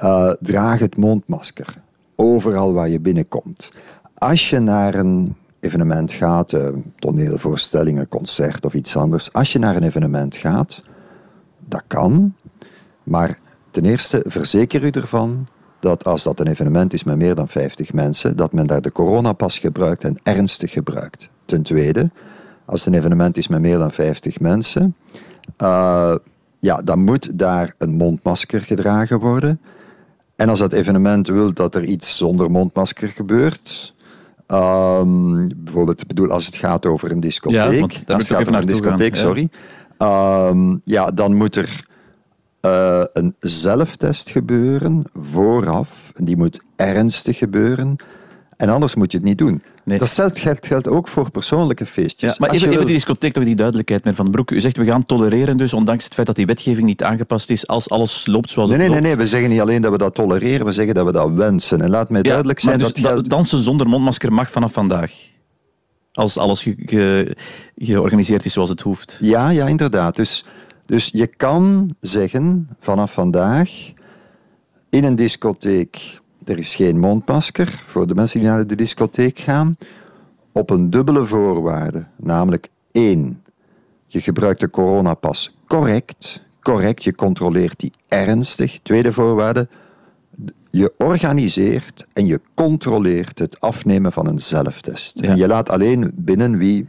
Uh, 0.04 0.34
draag 0.40 0.80
het 0.80 0.98
mondmasker, 0.98 1.74
overal 2.16 2.74
waar 2.74 2.90
je 2.90 3.00
binnenkomt. 3.00 3.72
Als 4.14 4.50
je 4.50 4.60
naar 4.60 4.96
een 4.96 5.36
evenement 5.60 6.12
gaat, 6.12 6.52
uh, 6.52 6.68
toneelvoorstelling, 7.00 8.00
een 8.00 8.08
concert 8.08 8.66
of 8.66 8.74
iets 8.74 8.98
anders. 8.98 9.34
Als 9.34 9.52
je 9.52 9.60
naar 9.60 9.75
een 9.75 9.84
evenement 9.84 10.36
gaat, 10.36 10.84
dat 11.68 11.84
kan. 11.88 12.36
Maar 13.04 13.40
ten 13.72 13.86
eerste 13.86 14.25
verzeker 14.28 14.84
u 14.84 14.90
ervan 14.90 15.48
dat 15.80 16.04
als 16.04 16.24
dat 16.24 16.40
een 16.40 16.48
evenement 16.48 16.94
is 16.94 17.04
met 17.04 17.18
meer 17.18 17.36
dan 17.36 17.48
50 17.48 17.94
mensen, 17.94 18.38
dat 18.38 18.54
men 18.54 18.68
daar 18.68 18.82
de 18.82 18.92
coronapas 18.92 19.60
gebruikt 19.60 20.04
en 20.04 20.18
ernstig 20.24 20.72
gebruikt. 20.72 21.30
Ten 21.46 21.62
tweede, 21.62 22.12
als 22.66 22.86
het 22.86 22.94
een 22.94 23.00
evenement 23.00 23.38
is 23.38 23.48
met 23.48 23.62
meer 23.62 23.78
dan 23.78 23.92
50 23.92 24.40
mensen, 24.40 24.96
uh, 25.62 26.16
ja, 26.60 26.82
dan 26.82 27.04
moet 27.04 27.40
daar 27.40 27.74
een 27.78 27.94
mondmasker 27.94 28.62
gedragen 28.62 29.20
worden. 29.20 29.62
En 30.36 30.50
als 30.50 30.60
dat 30.60 30.74
evenement 30.74 31.28
wil 31.28 31.54
dat 31.54 31.75
er 31.75 31.84
iets 31.84 32.18
zonder 32.18 32.52
mondmasker 32.52 33.08
gebeurt, 33.08 33.94
um, 34.48 35.50
bijvoorbeeld 35.58 36.08
bedoel, 36.08 36.30
als 36.30 36.46
het 36.46 36.56
gaat 36.56 36.86
over 36.86 37.12
een 37.12 37.20
discotheek, 37.20 37.92
ja, 37.92 38.14
als 38.14 38.28
het 38.28 38.38
gaat 38.38 38.42
over 38.42 38.56
een 38.56 38.66
discotheek, 38.66 39.16
gaan, 39.16 39.25
sorry, 39.25 39.50
ja. 39.98 40.48
Um, 40.48 40.82
ja, 40.84 41.12
dan 41.12 41.36
moet 41.36 41.56
er 41.56 41.86
uh, 42.66 43.04
een 43.14 43.36
zelftest 43.40 44.30
gebeuren 44.30 45.04
vooraf. 45.14 46.12
En 46.14 46.25
die 46.25 46.38
moet 46.38 46.62
ernstig 46.75 47.38
gebeuren. 47.38 47.96
En 48.58 48.70
anders 48.70 48.96
moet 48.96 49.12
je 49.12 49.18
het 49.18 49.28
niet 49.28 49.38
doen. 49.38 49.62
Nee. 49.86 49.98
Dat 49.98 50.12
geldt, 50.34 50.68
geldt 50.68 50.88
ook 50.88 51.08
voor 51.08 51.32
persoonlijke 51.32 51.86
feestjes. 51.86 52.32
Ja, 52.32 52.36
maar 52.39 52.50
even, 52.50 52.72
even, 52.72 52.86
die 52.86 52.96
discotheek, 52.96 53.34
toch 53.34 53.44
die 53.44 53.56
duidelijkheid, 53.56 54.04
meneer 54.04 54.18
Van 54.18 54.25
den 54.25 54.34
Broek. 54.34 54.51
U 54.51 54.60
zegt 54.60 54.77
we 54.77 54.86
gaan 54.86 55.06
tolereren 55.06 55.58
dus, 55.58 55.74
ondanks 55.74 56.04
het 56.04 56.13
feit 56.13 56.27
dat 56.27 56.36
die 56.36 56.46
wetgeving 56.46 56.88
niet 56.88 57.04
aangepast 57.04 57.50
is, 57.50 57.68
als 57.68 57.89
alles 57.89 58.25
loopt 58.25 58.50
zoals 58.50 58.70
nee, 58.70 58.77
het 58.80 58.88
nee, 58.88 58.96
loopt. 58.96 59.08
Nee, 59.08 59.15
nee, 59.15 59.25
we 59.25 59.30
zeggen 59.30 59.50
niet 59.50 59.60
alleen 59.60 59.82
dat 59.82 59.92
we 59.92 59.98
dat 59.98 60.15
tolereren, 60.15 60.65
we 60.65 60.72
zeggen 60.72 60.96
dat 60.96 61.06
we 61.06 61.12
dat 61.12 61.32
wensen. 61.32 61.82
En 61.82 61.89
laat 61.89 62.10
mij 62.10 62.22
ja, 62.22 62.30
duidelijk 62.30 62.60
zijn 62.60 62.77
dus 62.77 62.94
dat... 62.94 63.06
Geldt... 63.06 63.30
dansen 63.30 63.60
zonder 63.60 63.89
mondmasker 63.89 64.34
mag 64.34 64.51
vanaf 64.51 64.74
vandaag. 64.74 65.12
Als 66.12 66.38
alles 66.38 66.63
ge 66.63 66.75
ge 66.77 67.36
georganiseerd 67.75 68.46
is 68.46 68.54
zoals 68.54 68.70
het 68.70 68.82
hoeft. 68.82 69.18
Ja, 69.22 69.50
ja, 69.50 69.68
inderdaad. 69.68 70.15
Dus, 70.15 70.46
dus 70.86 71.10
je 71.13 71.27
kan 71.27 71.89
zeggen, 72.00 72.70
vanaf 72.80 73.13
vandaag, 73.13 73.70
in 74.89 75.04
een 75.04 75.15
discotheek 75.15 76.20
er 76.46 76.58
is 76.58 76.75
geen 76.75 77.00
mondmasker 77.00 77.84
voor 77.86 78.08
de 78.08 78.16
mensen 78.16 78.40
die 78.40 78.50
naar 78.50 78.68
de 78.68 78.75
discotheek 78.75 79.40
gaan. 79.40 79.78
Op 80.52 80.70
een 80.70 80.90
dubbele 80.90 81.25
voorwaarde. 81.25 82.06
Namelijk 82.16 82.70
één, 82.92 83.44
je 84.08 84.22
gebruikt 84.22 84.60
de 84.60 84.70
coronapas 84.70 85.58
correct. 85.68 86.44
correct, 86.62 87.04
je 87.04 87.16
controleert 87.16 87.80
die 87.80 87.92
ernstig. 88.08 88.80
Tweede 88.84 89.14
voorwaarde, 89.14 89.68
je 90.72 90.94
organiseert 90.98 92.06
en 92.14 92.25
je 92.25 92.42
controleert 92.54 93.40
het 93.40 93.60
afnemen 93.60 94.12
van 94.12 94.28
een 94.28 94.40
zelftest. 94.40 95.20
Ja. 95.20 95.30
En 95.30 95.38
je 95.38 95.48
laat 95.48 95.70
alleen 95.70 96.12
binnen 96.16 96.58
wie 96.58 96.88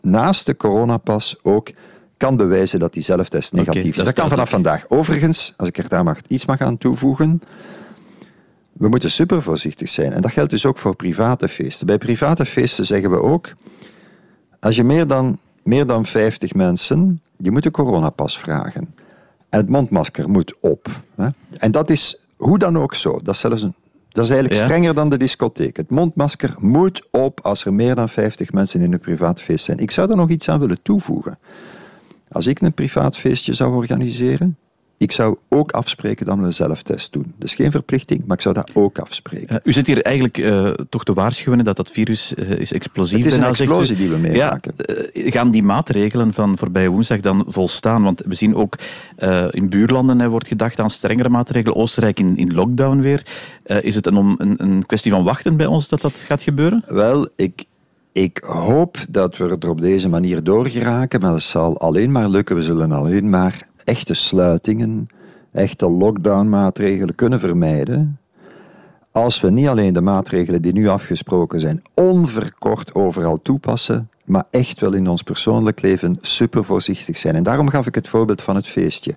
naast 0.00 0.46
de 0.46 0.56
coronapas 0.56 1.36
ook 1.42 1.70
kan 2.16 2.36
bewijzen 2.36 2.78
dat 2.78 2.92
die 2.92 3.02
zelftest 3.02 3.52
negatief 3.52 3.84
is. 3.84 3.96
dat 3.96 4.04
Dat, 4.04 4.14
kan 4.14 4.28
vanaf 4.28 4.50
vandaag. 4.50 4.88
Overigens, 4.88 5.54
als 5.56 5.68
ik 5.68 5.78
er 5.78 5.88
daar 5.88 6.04
mag, 6.04 6.18
iets 6.26 6.46
mag 6.46 6.60
aan 6.60 6.78
toevoegen, 6.78 7.42
we 8.74 8.88
moeten 8.88 9.10
super 9.10 9.42
voorzichtig 9.42 9.88
zijn. 9.88 10.12
En 10.12 10.20
dat 10.20 10.32
geldt 10.32 10.50
dus 10.50 10.66
ook 10.66 10.78
voor 10.78 10.96
private 10.96 11.48
feesten. 11.48 11.86
Bij 11.86 11.98
private 11.98 12.46
feesten 12.46 12.86
zeggen 12.86 13.10
we 13.10 13.20
ook, 13.22 13.48
als 14.60 14.76
je 14.76 14.84
meer 14.84 15.06
dan, 15.06 15.38
meer 15.62 15.86
dan 15.86 16.06
50 16.06 16.54
mensen, 16.54 17.20
je 17.36 17.50
moet 17.50 17.64
een 17.64 17.70
coronapas 17.70 18.38
vragen. 18.38 18.94
En 19.48 19.60
het 19.60 19.68
mondmasker 19.68 20.30
moet 20.30 20.54
op. 20.60 20.88
Hè? 21.14 21.28
En 21.58 21.70
dat 21.70 21.90
is 21.90 22.18
hoe 22.36 22.58
dan 22.58 22.78
ook 22.78 22.94
zo. 22.94 23.20
Dat 23.22 23.34
is, 23.34 23.40
zelfs 23.40 23.62
een, 23.62 23.74
dat 24.08 24.24
is 24.24 24.30
eigenlijk 24.30 24.60
Ja. 24.60 24.66
strenger 24.66 24.94
dan 24.94 25.10
de 25.10 25.16
discotheek. 25.16 25.76
Het 25.76 25.90
mondmasker 25.90 26.54
moet 26.58 27.02
op 27.10 27.40
als 27.40 27.64
er 27.64 27.74
meer 27.74 27.94
dan 27.94 28.08
50 28.08 28.52
mensen 28.52 28.80
in 28.80 28.92
een 28.92 29.00
privaat 29.00 29.40
feest 29.40 29.64
zijn. 29.64 29.78
Ik 29.78 29.90
zou 29.90 30.10
er 30.10 30.16
nog 30.16 30.28
iets 30.30 30.48
aan 30.48 30.60
willen 30.60 30.82
toevoegen. 30.82 31.38
Als 32.28 32.46
ik 32.46 32.60
een 32.60 32.72
privaat 32.72 33.16
feestje 33.16 33.54
zou 33.54 33.74
organiseren, 33.74 34.56
ik 35.04 35.12
zou 35.12 35.36
ook 35.48 35.72
afspreken 35.72 36.26
dat 36.26 36.36
we 36.36 36.42
een 36.42 36.52
zelftest 36.52 37.12
doen. 37.12 37.34
Is 37.38 37.54
geen 37.54 37.70
verplichting, 37.70 38.22
maar 38.26 38.36
ik 38.36 38.42
zou 38.42 38.54
dat 38.54 38.70
ook 38.74 38.98
afspreken. 38.98 39.48
Eh, 39.48 39.56
u 39.64 39.72
zit 39.72 39.86
hier 39.86 40.02
eigenlijk 40.02 40.38
eh, 40.38 40.70
toch 40.88 41.04
te 41.04 41.12
waarschuwen 41.12 41.64
dat 41.64 41.76
dat 41.76 41.90
virus 41.90 42.34
eh, 42.34 42.50
is 42.50 42.72
explosief. 42.72 43.18
Het 43.18 43.26
is 43.26 43.32
een 43.32 43.44
u. 43.44 43.46
explosie 43.46 43.96
die 43.96 44.08
we 44.08 44.16
meemaken. 44.16 44.74
Ja, 45.12 45.30
gaan 45.30 45.50
die 45.50 45.62
maatregelen 45.62 46.32
van 46.32 46.58
voorbije 46.58 46.88
woensdag 46.88 47.20
dan 47.20 47.44
volstaan? 47.48 48.02
Want 48.02 48.22
we 48.26 48.34
zien 48.34 48.54
ook 48.54 48.78
in 49.50 49.68
buurlanden 49.68 50.20
hè, 50.20 50.28
wordt 50.28 50.48
gedacht 50.48 50.80
aan 50.80 50.90
strengere 50.90 51.28
maatregelen. 51.28 51.76
Oostenrijk 51.76 52.18
in, 52.18 52.36
in 52.36 52.54
lockdown 52.54 53.00
weer. 53.00 53.26
Is 53.64 53.94
het 53.94 54.06
een, 54.06 54.34
een, 54.38 54.54
een 54.56 54.86
kwestie 54.86 55.10
van 55.10 55.24
wachten 55.24 55.56
bij 55.56 55.66
ons 55.66 55.88
dat 55.88 56.00
dat 56.00 56.18
gaat 56.18 56.42
gebeuren? 56.42 56.84
Wel, 56.86 57.28
ik, 57.36 57.64
ik 58.12 58.38
hoop 58.46 58.96
dat 59.10 59.36
we 59.36 59.56
er 59.60 59.68
op 59.68 59.80
deze 59.80 60.08
manier 60.08 60.42
doorgeraken, 60.42 61.20
maar 61.20 61.30
dat 61.30 61.42
zal 61.42 61.78
alleen 61.78 62.12
maar 62.12 62.28
lukken. 62.28 62.56
We 62.56 62.62
zullen 62.62 62.92
alleen 62.92 63.30
maar 63.30 63.66
echte 63.84 64.14
sluitingen, 64.14 65.08
echte 65.52 65.90
lockdownmaatregelen 65.90 67.14
kunnen 67.14 67.40
vermijden. 67.40 68.18
Als 69.12 69.40
we 69.40 69.50
niet 69.50 69.66
alleen 69.66 69.92
de 69.92 70.00
maatregelen 70.00 70.62
die 70.62 70.72
nu 70.72 70.88
afgesproken 70.88 71.60
zijn 71.60 71.82
onverkort 71.94 72.94
overal 72.94 73.42
toepassen, 73.42 74.10
maar 74.24 74.44
echt 74.50 74.80
wel 74.80 74.92
in 74.92 75.08
ons 75.08 75.22
persoonlijk 75.22 75.82
leven 75.82 76.18
super 76.20 76.64
voorzichtig 76.64 77.18
zijn. 77.18 77.34
En 77.34 77.42
daarom 77.42 77.68
gaf 77.68 77.86
ik 77.86 77.94
het 77.94 78.08
voorbeeld 78.08 78.42
van 78.42 78.56
het 78.56 78.66
feestje. 78.66 79.14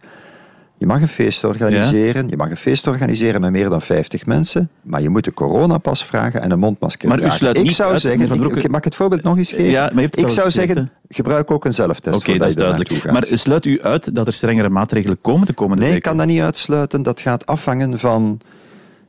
Je 0.79 0.85
mag 0.85 1.01
een 1.01 1.07
feest 1.07 1.43
organiseren, 1.43 2.29
je 2.29 2.37
mag 2.37 2.49
een 2.49 2.57
feest 2.57 2.87
organiseren 2.87 3.41
met 3.41 3.51
meer 3.51 3.69
dan 3.69 3.81
50 3.81 4.25
mensen, 4.25 4.69
maar 4.81 5.01
je 5.01 5.09
moet 5.09 5.27
een 5.27 5.33
coronapas 5.33 6.05
vragen 6.05 6.41
en 6.41 6.51
een 6.51 6.59
mondmasker 6.59 7.07
Maar 7.09 7.21
u 7.23 7.29
sluit 7.29 7.57
ik 7.57 7.63
niet 7.63 7.73
zou 7.75 7.91
uit, 7.91 8.01
zeggen, 8.01 8.27
Van 8.27 8.35
ik- 8.37 8.41
Broeke- 8.41 8.59
ik- 8.59 8.69
mag 8.69 8.77
ik 8.77 8.83
het 8.85 8.95
voorbeeld 8.95 9.23
nog 9.23 9.37
eens 9.37 9.49
geven? 9.49 9.65
Ja, 9.65 9.89
maar 9.93 10.03
je 10.03 10.09
ik 10.11 10.29
zou 10.29 10.51
zeggen, 10.51 10.91
gebruik 11.09 11.51
ook 11.51 11.65
een 11.65 11.73
zelftest 11.73 12.15
Oké, 12.15 12.37
dat 12.37 12.47
is 12.47 12.55
duidelijk. 12.55 13.11
Maar 13.11 13.27
sluit 13.31 13.65
u 13.65 13.81
uit 13.81 14.15
dat 14.15 14.27
er 14.27 14.33
strengere 14.33 14.69
maatregelen 14.69 15.21
komen 15.21 15.47
de 15.47 15.53
komende 15.53 15.81
Nee, 15.81 15.91
ik 15.91 15.95
weken? 15.95 16.09
kan 16.09 16.19
dat 16.27 16.27
niet 16.35 16.41
uitsluiten. 16.43 17.03
Dat 17.03 17.21
gaat 17.21 17.45
afhangen 17.45 17.99
van 17.99 18.39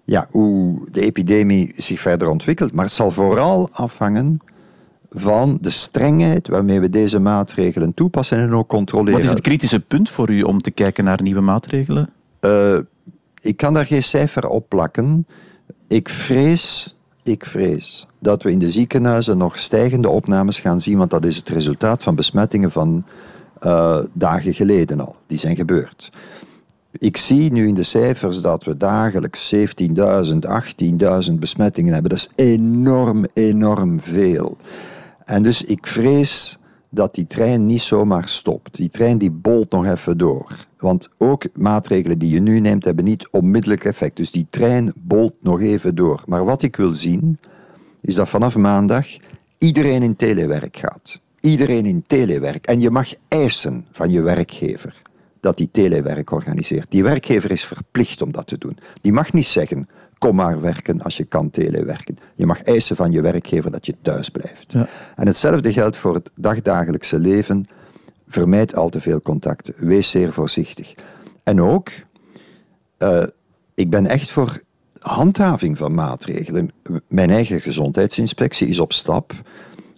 ja, 0.05 0.27
hoe 0.31 0.81
de 0.93 1.01
epidemie 1.01 1.73
zich 1.77 2.01
verder 2.01 2.29
ontwikkelt. 2.29 2.73
Maar 2.73 2.85
het 2.85 2.95
zal 2.95 3.11
vooral 3.11 3.69
afhangen 3.73 4.39
van 5.11 5.59
de 5.61 5.71
strengheid 5.71 6.49
waarmee 6.49 6.81
we 6.81 6.91
deze 6.91 7.19
maatregelen 7.19 7.95
toepassen 7.95 8.39
en 8.39 8.55
ook 8.55 8.69
controleren. 8.69 9.13
Wat 9.13 9.25
is 9.25 9.31
het 9.31 9.41
kritische 9.41 9.81
punt 9.81 10.11
voor 10.11 10.31
u 10.31 10.43
om 10.43 10.61
te 10.61 10.71
kijken 10.71 11.05
naar 11.05 11.23
nieuwe 11.23 11.41
maatregelen? 11.41 12.11
Eh, 12.41 12.79
ik 13.41 13.57
kan 13.57 13.75
daar 13.75 13.87
geen 13.87 14.03
cijfer 14.03 14.49
op 14.49 14.69
plakken. 14.69 15.27
Ik 15.89 16.09
vrees, 16.09 16.97
ik 17.23 17.45
vrees 17.45 18.07
dat 18.19 18.43
we 18.43 18.51
in 18.51 18.59
de 18.59 18.71
ziekenhuizen 18.71 19.39
nog 19.39 19.59
stijgende 19.59 20.09
opnames 20.09 20.61
gaan 20.61 20.81
zien, 20.81 20.99
want 20.99 21.11
dat 21.11 21.25
is 21.25 21.37
het 21.37 21.49
resultaat 21.49 22.03
van 22.03 22.15
besmettingen 22.15 22.71
van 22.71 23.05
eh, 23.61 23.99
dagen 24.13 24.55
geleden 24.55 25.01
al. 25.01 25.17
Die 25.27 25.39
zijn 25.39 25.57
gebeurd. 25.57 26.11
Ik 26.93 27.17
zie 27.17 27.53
nu 27.53 27.69
in 27.69 27.75
de 27.75 27.83
cijfers 27.83 28.41
dat 28.41 28.65
we 28.65 28.77
dagelijks 28.77 29.55
17.000, 29.55 29.63
18.000 31.29 31.33
besmettingen 31.39 31.93
hebben. 31.93 32.11
Dat 32.11 32.19
is 32.19 32.31
enorm, 32.35 33.25
enorm 33.35 34.01
veel. 34.01 34.57
En 35.29 35.43
dus 35.43 35.65
ik 35.65 35.87
vrees 35.87 36.59
dat 36.91 37.15
die 37.15 37.27
trein 37.27 37.67
niet 37.67 37.81
zomaar 37.81 38.29
stopt. 38.29 38.77
Die 38.77 38.89
trein 38.89 39.19
die 39.19 39.31
bolt 39.31 39.71
nog 39.71 39.87
even 39.87 40.19
door. 40.19 40.67
Want 40.79 41.09
ook 41.19 41.45
maatregelen 41.55 42.19
die 42.19 42.31
je 42.31 42.41
nu 42.41 42.61
neemt 42.61 42.85
hebben 42.85 43.05
niet 43.05 43.29
onmiddellijk 43.31 43.85
effect. 43.85 44.17
Dus 44.17 44.31
die 44.31 44.47
trein 44.51 44.93
bolt 44.97 45.35
nog 45.41 45.61
even 45.61 45.95
door. 45.95 46.23
Maar 46.27 46.45
wat 46.45 46.63
ik 46.63 46.77
wil 46.77 46.95
zien, 46.95 47.39
is 48.01 48.15
dat 48.15 48.29
vanaf 48.29 48.57
maandag 48.57 49.07
iedereen 49.59 50.03
in 50.03 50.17
telewerk 50.17 50.77
gaat. 50.77 51.21
Iedereen 51.41 51.87
in 51.87 52.05
telewerk. 52.07 52.67
En 52.67 52.81
je 52.81 52.91
mag 52.91 53.09
eisen 53.29 53.87
van 53.91 54.11
je 54.11 54.21
werkgever 54.21 55.03
dat 55.41 55.57
die 55.57 55.69
telewerk 55.73 56.31
organiseert. 56.31 56.91
Die 56.91 57.03
werkgever 57.03 57.51
is 57.51 57.65
verplicht 57.65 58.23
om 58.23 58.33
dat 58.33 58.47
te 58.47 58.59
doen. 58.59 58.79
Die 59.01 59.13
mag 59.13 59.33
niet 59.33 59.47
zeggen, 59.47 59.89
kom 60.19 60.37
maar 60.37 60.61
werken 60.61 61.03
als 61.03 61.17
je 61.17 61.25
kan 61.25 61.51
telewerken. 61.51 62.19
Je 62.35 62.47
mag 62.47 62.63
eisen 62.63 62.97
van 62.97 63.13
je 63.13 63.21
werkgever 63.21 63.71
dat 63.71 63.87
je 63.87 63.95
thuis 64.03 64.29
blijft. 64.29 64.73
Ja. 64.73 64.89
En 65.17 65.27
hetzelfde 65.27 65.73
geldt 65.73 65.97
voor 65.97 66.15
het 66.15 66.31
dagdagelijkse 66.35 67.19
leven. 67.19 67.67
Vermijd 68.27 68.75
al 68.75 68.89
te 68.89 69.01
veel 69.01 69.23
contacten. 69.23 69.75
Wees 69.77 70.11
zeer 70.11 70.33
voorzichtig. 70.33 70.95
En 71.43 71.63
ook, 71.63 71.91
eh, 72.99 73.23
ik 73.75 73.91
ben 73.91 74.07
echt 74.07 74.31
voor 74.31 74.63
handhaving 74.99 75.79
van 75.79 75.95
maatregelen. 75.95 76.71
Mijn 77.09 77.31
eigen 77.31 77.61
gezondheidsinspectie 77.61 78.69
is 78.69 78.79
op 78.79 78.93
stap. 78.93 79.33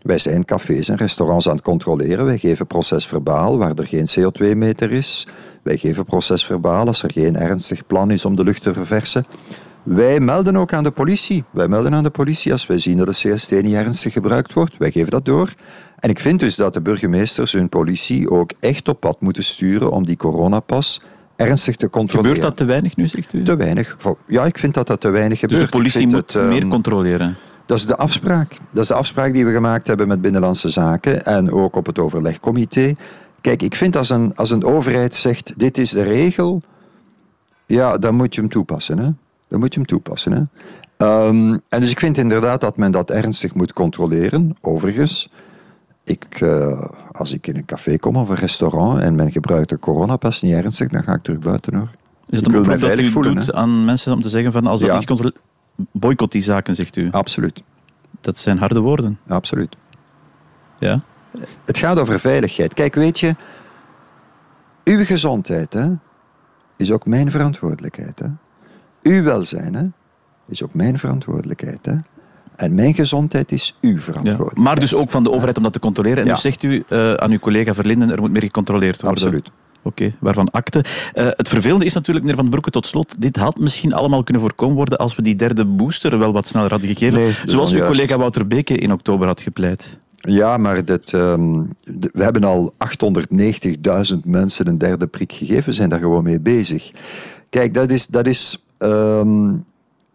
Wij 0.03 0.19
zijn 0.19 0.45
cafés 0.45 0.89
en 0.89 0.97
restaurants 0.97 1.49
aan 1.49 1.55
het 1.55 1.65
controleren. 1.65 2.25
Wij 2.25 2.39
geven 2.39 2.67
procesverbaal 2.67 3.59
waar 3.59 3.75
er 3.75 3.87
geen 3.87 4.09
CO2-meter 4.19 4.93
is. 4.93 5.27
Wij 5.63 5.77
geven 5.77 6.05
procesverbaal 6.05 6.87
als 6.87 7.03
er 7.03 7.13
geen 7.13 7.37
ernstig 7.37 7.87
plan 7.87 8.11
is 8.11 8.25
om 8.25 8.37
de 8.37 8.45
lucht 8.45 8.63
te 8.63 8.73
verversen. 8.73 9.27
Wij 9.83 10.21
melden 10.21 10.57
ook 10.57 10.73
aan 10.73 10.83
de 10.85 10.91
politie. 10.91 11.45
Wij 11.51 11.69
melden 11.69 11.95
aan 11.95 12.03
de 12.03 12.11
politie 12.11 12.53
als 12.53 12.67
wij 12.67 12.79
zien 12.79 12.97
dat 12.97 13.07
de 13.07 13.35
CST 13.35 13.51
niet 13.51 13.75
ernstig 13.75 14.13
gebruikt 14.13 14.53
wordt. 14.53 14.77
Wij 14.77 14.91
geven 14.91 15.11
dat 15.11 15.25
door. 15.25 15.55
En 15.99 16.11
ik 16.11 16.19
vind 16.19 16.41
dus 16.41 16.57
dat 16.57 16.75
de 16.75 16.81
burgemeesters 16.81 17.53
hun 17.53 17.69
politie 17.69 18.31
ook 18.31 18.53
echt 18.61 18.89
op 18.89 19.01
pad 19.01 19.21
moeten 19.21 19.45
sturen 19.45 19.91
om 19.91 20.05
die 20.05 20.17
coronapas 20.17 21.01
ernstig 21.37 21.77
te 21.77 21.91
controleren. 21.91 22.35
Gebeurt 22.35 22.51
dat 22.51 22.57
te 22.57 22.65
weinig 22.65 22.97
nu, 22.97 23.07
zegt 23.07 23.33
u? 23.33 23.43
Te 23.43 23.57
weinig. 23.57 23.97
Ja, 24.27 24.45
ik 24.45 24.59
vind 24.59 24.75
dat 24.75 24.87
dat 24.87 25.01
te 25.01 25.11
weinig 25.11 25.41
dus 25.41 25.49
gebeurt. 25.49 25.71
de 25.71 25.77
politie 25.77 26.07
moet 26.07 26.33
het, 26.33 26.47
meer 26.49 26.61
ehm, 26.61 26.69
controleren. 26.69 27.37
dat 27.67 27.79
is 27.79 27.87
de 27.87 27.97
afspraak. 27.97 28.59
Dat 28.73 28.83
is 28.83 28.89
de 28.89 28.95
afspraak 28.95 29.33
die 29.33 29.45
we 29.45 29.53
gemaakt 29.53 29.87
hebben 29.87 30.09
met 30.09 30.21
Binnenlandse 30.21 30.69
Zaken 30.69 31.25
en 31.25 31.53
ook 31.53 31.77
op 31.77 31.87
het 31.87 31.99
overlegcomité. 31.99 32.93
Kijk, 33.41 33.63
ik 33.63 33.75
vind 33.75 33.97
als 33.97 34.11
een, 34.11 34.37
als 34.37 34.51
een 34.51 34.65
overheid 34.65 35.15
zegt, 35.15 35.59
dit 35.59 35.79
is 35.79 35.91
de 35.91 36.03
regel, 36.03 36.63
ja, 37.67 37.99
dan 37.99 38.15
moet 38.15 38.35
je 38.35 38.41
hem 38.41 38.51
toepassen. 38.51 38.99
Hè? 38.99 39.11
Dan 39.51 39.59
moet 39.61 39.73
je 39.75 39.79
hem 39.81 39.89
toepassen. 39.89 40.33
Hè? 40.33 40.43
Ehm, 41.07 41.59
en 41.69 41.81
dus 41.81 41.91
ik 41.91 42.01
vind 42.01 42.19
inderdaad 42.19 42.61
dat 42.61 42.77
men 42.77 42.91
dat 42.93 43.11
ernstig 43.11 43.55
moet 43.55 43.73
controleren. 43.73 44.55
Overigens, 44.61 45.29
ik, 46.05 46.25
eh, 46.41 46.85
als 47.13 47.33
ik 47.33 47.47
in 47.47 47.57
een 47.57 47.65
café 47.65 47.97
kom 47.99 48.17
of 48.17 48.29
een 48.29 48.37
restaurant 48.37 49.01
en 49.03 49.15
men 49.15 49.31
gebruikt 49.33 49.69
de 49.69 49.79
coronapas 49.79 50.43
niet 50.43 50.55
ernstig, 50.55 50.89
dan 50.89 51.03
ga 51.03 51.15
ik 51.15 51.23
terug 51.23 51.39
buiten 51.39 51.75
hoor. 51.75 51.89
Is 52.29 52.39
het 52.39 52.47
ik 52.49 52.55
een 52.55 52.61
oproep 52.61 52.81
dat 52.81 52.99
u 52.99 53.11
voelen, 53.11 53.35
doet 53.35 53.47
hè. 53.47 53.53
aan 53.55 53.85
mensen 53.85 54.13
om 54.13 54.23
te 54.23 54.29
zeggen 54.29 54.53
van 54.53 54.67
als 54.67 54.81
dat 54.81 54.89
Ja. 54.89 54.97
niet 54.97 55.07
controleert, 55.07 55.39
boycott 55.93 56.33
die 56.33 56.43
zaken, 56.43 56.75
zegt 56.75 56.97
u. 56.97 57.09
Absoluut, 57.11 57.63
Dat 58.21 58.39
zijn 58.39 58.59
harde 58.59 58.81
woorden. 58.81 59.19
absoluut. 59.29 59.77
Ja? 60.79 61.03
Het 61.65 61.79
gaat 61.79 61.99
over 62.01 62.21
veiligheid. 62.21 62.75
Kijk, 62.75 62.95
weet 62.95 63.21
je, 63.21 63.35
uw 64.85 65.05
gezondheid 65.05 65.73
hè, 65.73 65.89
is 66.77 66.93
ook 66.93 67.07
mijn 67.07 67.31
verantwoordelijkheid. 67.31 68.19
Hè. 68.19 68.27
Uw 69.03 69.23
welzijn 69.23 69.75
hè, 69.75 69.85
is 70.49 70.63
ook 70.63 70.75
mijn 70.75 70.99
verantwoordelijkheid. 70.99 71.87
Hè. 71.87 71.95
En 72.57 72.75
mijn 72.75 72.95
gezondheid 72.95 73.53
is 73.53 73.77
uw 73.81 73.91
Ja. 73.91 73.99
verantwoordelijkheid. 73.99 74.65
Maar 74.67 74.81
dus 74.81 74.95
ook 74.95 75.11
van 75.11 75.23
de 75.23 75.31
overheid 75.31 75.57
om 75.57 75.63
dat 75.63 75.73
te 75.73 75.79
controleren. 75.81 76.19
En 76.19 76.25
Ja. 76.27 76.33
dus 76.33 76.43
zegt 76.43 76.63
u 76.63 76.83
eh, 76.89 77.15
aan 77.15 77.31
uw 77.31 77.39
collega 77.39 77.75
Verlinden, 77.75 78.11
er 78.11 78.21
moet 78.21 78.33
meer 78.33 78.43
gecontroleerd 78.43 79.01
worden. 79.03 79.23
Absoluut. 79.23 79.51
Oké, 79.83 80.13
waarvan 80.19 80.51
akte. 80.51 80.85
Eh, 81.15 81.27
het 81.31 81.49
vervelende 81.49 81.85
is 81.85 81.95
natuurlijk, 81.95 82.27
meneer 82.27 82.41
Van 82.41 82.51
Broeke, 82.51 82.71
tot 82.71 82.87
slot, 82.87 83.21
dit 83.21 83.37
had 83.37 83.59
misschien 83.59 83.93
allemaal 83.93 84.23
kunnen 84.23 84.43
voorkomen 84.43 84.77
worden 84.77 84.99
als 84.99 85.15
we 85.17 85.23
die 85.23 85.37
derde 85.37 85.67
booster 85.67 86.19
wel 86.19 86.33
wat 86.33 86.47
sneller 86.47 86.71
hadden 86.71 86.89
gegeven. 86.89 87.19
Nee, 87.19 87.27
dat 87.41 87.51
zoals 87.51 87.73
uw 87.73 87.85
collega 87.87 88.19
Wouter 88.19 88.47
Beke 88.47 88.75
in 88.75 88.93
oktober 88.93 89.27
had 89.27 89.41
gepleit. 89.41 89.99
Ja, 90.17 90.57
maar 90.57 90.85
dit, 90.85 91.13
ehm, 91.15 91.63
we 92.13 92.23
hebben 92.23 92.45
al 92.45 92.75
890.000 92.79 94.25
mensen 94.25 94.67
een 94.67 94.79
derde 94.79 95.07
prik 95.07 95.33
gegeven. 95.33 95.65
We 95.65 95.73
zijn 95.73 95.89
daar 95.89 95.99
gewoon 95.99 96.23
mee 96.25 96.41
bezig. 96.41 96.91
Kijk, 97.51 97.75
dat 97.75 97.91
is, 97.91 98.07
dat 98.07 98.27
is 98.27 98.65
ehm, 98.81 99.57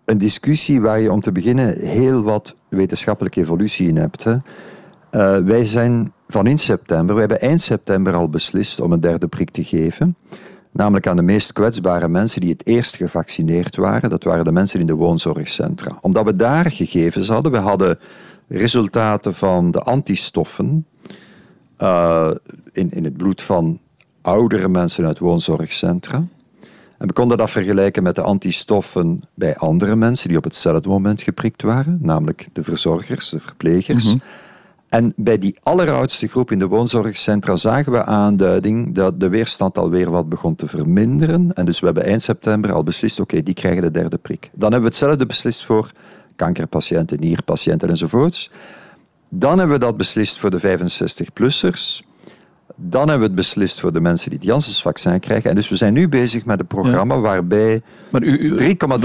een 0.06 0.18
discussie 0.18 0.82
waar 0.82 1.00
je 1.00 1.12
om 1.12 1.22
te 1.22 1.32
beginnen 1.32 1.80
heel 1.80 2.24
wat 2.24 2.56
wetenschappelijke 2.70 3.40
evolutie 3.40 3.88
in 3.88 3.98
hebt. 3.98 4.24
Hè. 4.24 4.36
Eh, 5.10 5.38
wij 5.38 5.66
zijn 5.66 6.14
van 6.28 6.48
in 6.48 6.58
september, 6.58 7.14
we 7.14 7.20
hebben 7.20 7.42
eind 7.42 7.62
september 7.62 8.14
al 8.14 8.30
beslist 8.30 8.82
om 8.82 8.92
een 8.92 9.00
derde 9.00 9.28
prik 9.28 9.50
te 9.50 9.64
geven. 9.64 10.18
Namelijk 10.72 11.08
aan 11.08 11.16
de 11.16 11.22
meest 11.22 11.54
kwetsbare 11.54 12.08
mensen 12.08 12.42
die 12.42 12.50
het 12.50 12.68
eerst 12.68 12.96
gevaccineerd 12.96 13.76
waren. 13.76 14.10
Dat 14.10 14.24
waren 14.24 14.46
de 14.46 14.52
mensen 14.52 14.80
in 14.80 14.86
de 14.86 14.94
woonzorgcentra. 14.94 15.98
Omdat 16.02 16.26
we 16.26 16.36
daar 16.36 16.72
gegevens 16.72 17.28
hadden. 17.28 17.52
We 17.52 17.58
hadden 17.58 18.00
resultaten 18.48 19.34
van 19.34 19.72
de 19.72 19.80
antistoffen 19.80 20.86
uh, 21.80 22.32
in, 22.72 22.92
in 22.92 23.04
het 23.04 23.18
bloed 23.18 23.42
van 23.42 23.80
oudere 24.22 24.68
mensen 24.68 25.06
uit 25.06 25.20
woonzorgcentra. 25.20 26.26
En 27.06 27.12
we 27.12 27.18
konden 27.18 27.38
dat 27.38 27.52
vergelijken 27.52 28.04
met 28.04 28.16
de 28.16 28.22
antistoffen 28.22 29.22
bij 29.34 29.56
andere 29.56 29.96
mensen 29.96 30.28
die 30.28 30.38
op 30.38 30.44
hetzelfde 30.44 30.90
moment 30.90 31.22
geprikt 31.22 31.62
waren, 31.62 31.98
namelijk 32.02 32.48
de 32.54 32.64
verzorgers, 32.64 33.30
de 33.30 33.40
verplegers. 33.40 34.06
Mhm. 34.06 34.18
En 34.90 35.14
bij 35.16 35.38
die 35.38 35.56
alleroudste 35.64 36.28
groep 36.28 36.52
in 36.52 36.60
de 36.60 36.68
woonzorgcentra 36.68 37.56
zagen 37.56 37.92
we 37.92 38.06
aanduiding 38.06 38.96
dat 38.96 39.20
de 39.20 39.30
weerstand 39.30 39.78
alweer 39.78 40.12
wat 40.12 40.30
begon 40.30 40.56
te 40.56 40.68
verminderen. 40.68 41.54
En 41.54 41.66
dus 41.66 41.80
we 41.80 41.86
hebben 41.86 42.06
eind 42.06 42.22
september 42.22 42.74
al 42.74 42.84
beslist, 42.84 43.20
oké, 43.20 43.44
die 43.44 43.54
krijgen 43.54 43.82
de 43.82 43.92
derde 43.92 44.18
prik. 44.18 44.50
Dan 44.54 44.72
hebben 44.72 44.90
we 44.90 44.96
hetzelfde 44.96 45.26
beslist 45.26 45.66
voor 45.66 45.92
kankerpatiënten, 46.36 47.20
nierpatiënten 47.20 47.90
enzovoorts. 47.90 48.52
Dan 49.30 49.58
hebben 49.58 49.80
we 49.80 49.86
dat 49.86 49.98
beslist 49.98 50.40
voor 50.40 50.50
de 50.50 50.60
65-plussers. 50.60 52.06
Dan 52.76 53.02
hebben 53.02 53.20
we 53.20 53.26
het 53.26 53.36
beslist 53.36 53.80
voor 53.80 53.94
de 53.94 54.02
mensen 54.02 54.30
die 54.30 54.40
het 54.40 54.48
Janssens-vaccin 54.48 55.20
krijgen. 55.20 55.50
En 55.50 55.56
dus 55.56 55.70
we 55.70 55.76
zijn 55.76 55.94
nu 55.94 56.10
bezig 56.10 56.46
met 56.46 56.60
een 56.60 56.68
programma 56.68 57.20
waarbij 57.20 57.82
3,3 57.82 57.88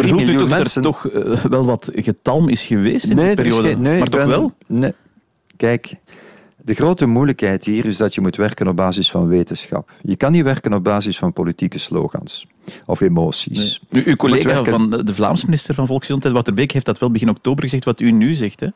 miljoen 0.05 0.49
mensen... 0.49 0.83
toch 0.83 1.13
uh, 1.13 1.45
wel 1.45 1.65
wat 1.65 1.91
getalm 1.95 2.49
is 2.49 2.67
geweest 2.67 3.05
in 3.05 3.17
nee, 3.17 3.27
die 3.27 3.35
periode? 3.35 3.77
nee, 3.77 3.99
maar 3.99 4.09
toch 4.09 4.25
wel? 4.25 4.53
Nee. 4.67 4.93
Kijk, 5.57 5.95
de 6.65 6.75
grote 6.75 7.07
moeilijkheid 7.07 7.65
hier 7.65 7.87
is 7.87 7.97
dat 7.97 8.15
je 8.15 8.21
moet 8.21 8.37
werken 8.37 8.69
op 8.69 8.77
basis 8.77 9.11
van 9.11 9.29
wetenschap. 9.29 9.91
Je 10.03 10.17
kan 10.17 10.33
niet 10.33 10.43
werken 10.43 10.73
op 10.73 10.85
basis 10.85 11.19
van 11.19 11.33
politieke 11.33 11.79
slogans 11.79 12.47
of 12.85 13.01
emoties. 13.01 13.81
Nee. 13.89 14.05
uw 14.07 14.17
collega 14.17 14.65
van 14.65 14.91
de 14.91 15.15
Vlaams 15.15 15.45
minister 15.45 15.75
van 15.75 15.87
Volksgezondheid, 15.87 16.33
Wouter 16.33 16.55
Beek, 16.55 16.73
heeft 16.73 16.87
dat 16.87 16.99
wel 16.99 17.11
begin 17.11 17.29
oktober 17.29 17.63
gezegd, 17.63 17.85
wat 17.85 18.01
u 18.01 18.11
nu 18.11 18.35
zegt. 18.35 18.61
Hè? 18.61 18.69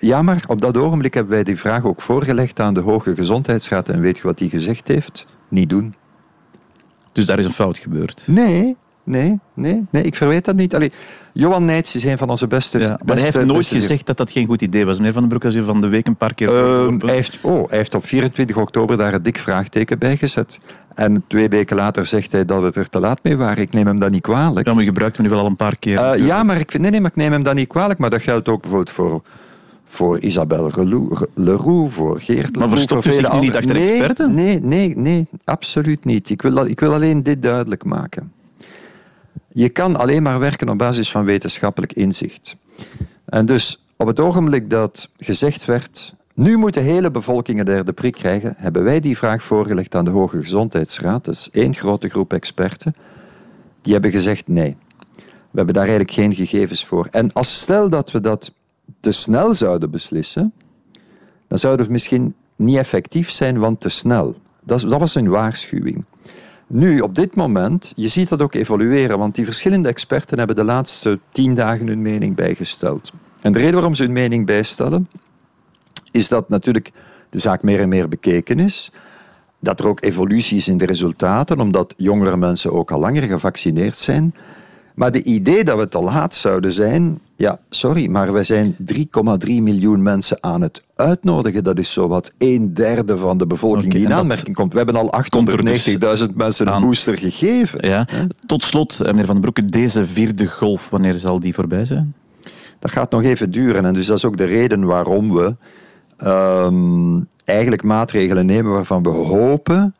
Ja, 0.00 0.22
maar 0.22 0.44
op 0.46 0.60
dat 0.60 0.76
ogenblik 0.76 1.14
hebben 1.14 1.32
wij 1.32 1.44
die 1.44 1.58
vraag 1.58 1.84
ook 1.84 2.00
voorgelegd 2.00 2.60
aan 2.60 2.74
de 2.74 2.80
Hoge 2.80 3.14
Gezondheidsraad. 3.14 3.88
En 3.88 4.00
weet 4.00 4.16
je 4.16 4.22
wat 4.22 4.38
die 4.38 4.48
gezegd 4.48 4.88
heeft? 4.88 5.26
Niet 5.48 5.68
doen. 5.68 5.94
Dus 7.12 7.26
daar 7.26 7.38
is 7.38 7.44
een 7.44 7.52
fout 7.52 7.78
gebeurd? 7.78 8.24
Nee, 8.26 8.76
nee, 9.04 9.38
nee, 9.54 9.86
nee 9.90 10.02
ik 10.02 10.14
verweet 10.14 10.44
dat 10.44 10.54
niet. 10.54 10.74
Allee, 10.74 10.92
Johan 11.32 11.64
Neits 11.64 11.94
is 11.94 12.04
een 12.04 12.18
van 12.18 12.28
onze 12.28 12.46
beste... 12.46 12.78
Ja, 12.78 13.00
maar 13.04 13.16
hij 13.16 13.24
heeft 13.24 13.44
nooit 13.44 13.66
gezegd 13.66 14.06
dat 14.06 14.16
dat 14.16 14.30
geen 14.30 14.46
goed 14.46 14.62
idee 14.62 14.86
was. 14.86 14.96
Meneer 14.96 15.12
Van 15.12 15.20
den 15.20 15.30
Broek, 15.30 15.44
als 15.44 15.54
u 15.54 15.64
van 15.64 15.80
de 15.80 15.88
week 15.88 16.06
een 16.06 16.16
paar 16.16 16.34
keer... 16.34 16.48
Uh, 16.48 16.94
hij, 16.98 17.14
heeft, 17.14 17.38
oh, 17.42 17.68
hij 17.68 17.78
heeft 17.78 17.94
op 17.94 18.06
24 18.06 18.56
oktober 18.56 18.96
daar 18.96 19.14
een 19.14 19.22
dik 19.22 19.38
vraagteken 19.38 19.98
bij 19.98 20.16
gezet. 20.16 20.60
En 20.94 21.24
twee 21.26 21.48
weken 21.48 21.76
later 21.76 22.06
zegt 22.06 22.32
hij 22.32 22.44
dat 22.44 22.62
we 22.62 22.80
er 22.80 22.88
te 22.88 23.00
laat 23.00 23.22
mee 23.22 23.36
waren. 23.36 23.62
Ik 23.62 23.72
neem 23.72 23.86
hem 23.86 24.00
dat 24.00 24.10
niet 24.10 24.22
kwalijk. 24.22 24.66
Ja, 24.66 24.72
maar 24.72 24.82
je 24.82 24.88
gebruikt 24.88 25.16
hem 25.16 25.26
nu 25.26 25.32
wel 25.32 25.40
al 25.40 25.46
een 25.46 25.56
paar 25.56 25.76
keer. 25.76 26.18
Uh, 26.18 26.26
ja, 26.26 26.42
maar 26.42 26.58
ik, 26.58 26.78
nee, 26.78 26.90
nee, 26.90 27.00
maar 27.00 27.10
ik 27.10 27.16
neem 27.16 27.32
hem 27.32 27.42
dat 27.42 27.54
niet 27.54 27.68
kwalijk. 27.68 27.98
Maar 27.98 28.10
dat 28.10 28.22
geldt 28.22 28.48
ook 28.48 28.60
bijvoorbeeld 28.60 28.90
voor 28.90 29.22
voor 29.86 30.18
Isabelle 30.18 30.70
Leroux, 31.34 31.94
voor 31.94 32.20
Geert 32.20 32.56
Maar 32.56 32.68
verstopt 32.68 33.06
u 33.06 33.12
zich 33.12 33.32
nu 33.32 33.38
niet 33.38 33.56
achter 33.56 33.74
nee, 33.74 33.88
experten? 33.88 34.34
Nee, 34.34 34.60
nee, 34.60 34.96
nee, 34.96 35.26
absoluut 35.44 36.04
niet. 36.04 36.30
Ik 36.30 36.42
wil, 36.42 36.66
ik 36.66 36.80
wil 36.80 36.92
alleen 36.92 37.22
dit 37.22 37.42
duidelijk 37.42 37.84
maken. 37.84 38.32
Je 39.52 39.68
kan 39.68 39.96
alleen 39.96 40.22
maar 40.22 40.38
werken 40.38 40.68
op 40.68 40.78
basis 40.78 41.10
van 41.10 41.24
wetenschappelijk 41.24 41.92
inzicht. 41.92 42.56
En 43.24 43.46
dus 43.46 43.84
op 43.96 44.06
het 44.06 44.20
ogenblik 44.20 44.70
dat 44.70 45.10
gezegd 45.18 45.64
werd, 45.64 46.14
nu 46.34 46.56
moet 46.56 46.74
de 46.74 46.80
hele 46.80 47.10
bevolking 47.10 47.58
een 47.58 47.64
derde 47.64 47.92
prik 47.92 48.14
krijgen, 48.14 48.54
hebben 48.56 48.82
wij 48.82 49.00
die 49.00 49.16
vraag 49.16 49.42
voorgelegd 49.42 49.94
aan 49.94 50.04
de 50.04 50.10
Hoge 50.10 50.40
Gezondheidsraad. 50.40 51.24
Dat 51.24 51.34
is 51.34 51.48
één 51.52 51.74
grote 51.74 52.08
groep 52.08 52.32
experten. 52.32 52.94
Die 53.80 53.92
hebben 53.92 54.10
gezegd 54.10 54.48
nee. 54.48 54.76
We 55.50 55.62
hebben 55.62 55.74
daar 55.74 55.88
eigenlijk 55.88 56.12
geen 56.12 56.34
gegevens 56.34 56.84
voor. 56.84 57.08
En 57.10 57.32
als 57.32 57.60
stel 57.60 57.90
dat 57.90 58.10
we 58.10 58.20
dat 58.20 58.52
te 59.00 59.12
snel 59.12 59.54
zouden 59.54 59.90
beslissen, 59.90 60.52
dan 61.48 61.58
zou 61.58 61.80
het 61.80 61.88
misschien 61.88 62.34
niet 62.56 62.76
effectief 62.76 63.30
zijn, 63.30 63.58
want 63.58 63.80
te 63.80 63.88
snel. 63.88 64.34
Dat, 64.64 64.80
dat 64.80 65.00
was 65.00 65.14
een 65.14 65.28
waarschuwing. 65.28 66.04
Nu, 66.66 67.00
op 67.00 67.14
dit 67.14 67.36
moment, 67.36 67.92
je 67.96 68.08
ziet 68.08 68.28
dat 68.28 68.42
ook 68.42 68.54
evolueren, 68.54 69.18
want 69.18 69.34
die 69.34 69.44
verschillende 69.44 69.88
experten 69.88 70.38
hebben 70.38 70.56
de 70.56 70.64
laatste 70.64 71.18
tien 71.32 71.54
dagen 71.54 71.86
hun 71.86 72.02
mening 72.02 72.34
bijgesteld. 72.34 73.12
En 73.40 73.52
de 73.52 73.58
reden 73.58 73.74
waarom 73.74 73.94
ze 73.94 74.02
hun 74.02 74.12
mening 74.12 74.46
bijstellen, 74.46 75.08
is 76.10 76.28
dat 76.28 76.48
natuurlijk 76.48 76.92
de 77.30 77.38
zaak 77.38 77.62
meer 77.62 77.80
en 77.80 77.88
meer 77.88 78.08
bekeken 78.08 78.58
is. 78.58 78.92
Dat 79.58 79.80
er 79.80 79.86
ook 79.86 80.04
evolutie 80.04 80.56
is 80.56 80.68
in 80.68 80.76
de 80.76 80.86
resultaten, 80.86 81.60
omdat 81.60 81.94
jongere 81.96 82.36
mensen 82.36 82.72
ook 82.72 82.90
al 82.90 83.00
langer 83.00 83.22
gevaccineerd 83.22 83.96
zijn. 83.96 84.34
Maar 84.96 85.12
de 85.12 85.22
idee 85.22 85.64
dat 85.64 85.78
we 85.78 85.88
te 85.88 86.00
laat 86.00 86.34
zouden 86.34 86.72
zijn, 86.72 87.20
ja, 87.36 87.58
sorry, 87.70 88.08
maar 88.08 88.32
wij 88.32 88.44
zijn 88.44 88.76
3,3 88.92 88.96
miljoen 89.46 90.02
mensen 90.02 90.38
aan 90.40 90.60
het 90.60 90.84
uitnodigen. 90.94 91.64
Dat 91.64 91.78
is 91.78 91.92
zowat 91.92 92.32
een 92.38 92.74
derde 92.74 93.18
van 93.18 93.38
de 93.38 93.46
bevolking 93.46 93.92
die 93.92 94.04
in 94.04 94.12
aanmerking 94.12 94.56
komt. 94.56 94.72
We 94.72 94.78
hebben 94.78 94.96
al 94.96 95.14
890.000 95.44 95.98
dus 95.98 96.26
mensen 96.34 96.66
een 96.66 96.80
booster 96.80 97.18
gegeven. 97.18 97.88
Ja. 97.88 98.06
Tot 98.46 98.64
slot, 98.64 99.00
eh, 99.00 99.06
meneer 99.06 99.24
Van 99.24 99.40
den 99.40 99.40
Broeke, 99.40 99.64
deze 99.64 100.06
vierde 100.06 100.46
golf, 100.46 100.88
wanneer 100.90 101.14
zal 101.14 101.40
die 101.40 101.54
voorbij 101.54 101.84
zijn? 101.84 102.14
Dat 102.78 102.90
gaat 102.90 103.10
nog 103.10 103.22
even 103.22 103.50
duren. 103.50 103.84
En 103.84 103.92
dus 103.92 104.06
dat 104.06 104.16
is 104.16 104.24
ook 104.24 104.36
de 104.36 104.44
reden 104.44 104.84
waarom 104.84 105.32
we 105.32 105.56
um, 106.26 107.28
eigenlijk 107.44 107.82
maatregelen 107.82 108.46
nemen 108.46 108.72
waarvan 108.72 109.02
we 109.02 109.08
hopen 109.08 109.94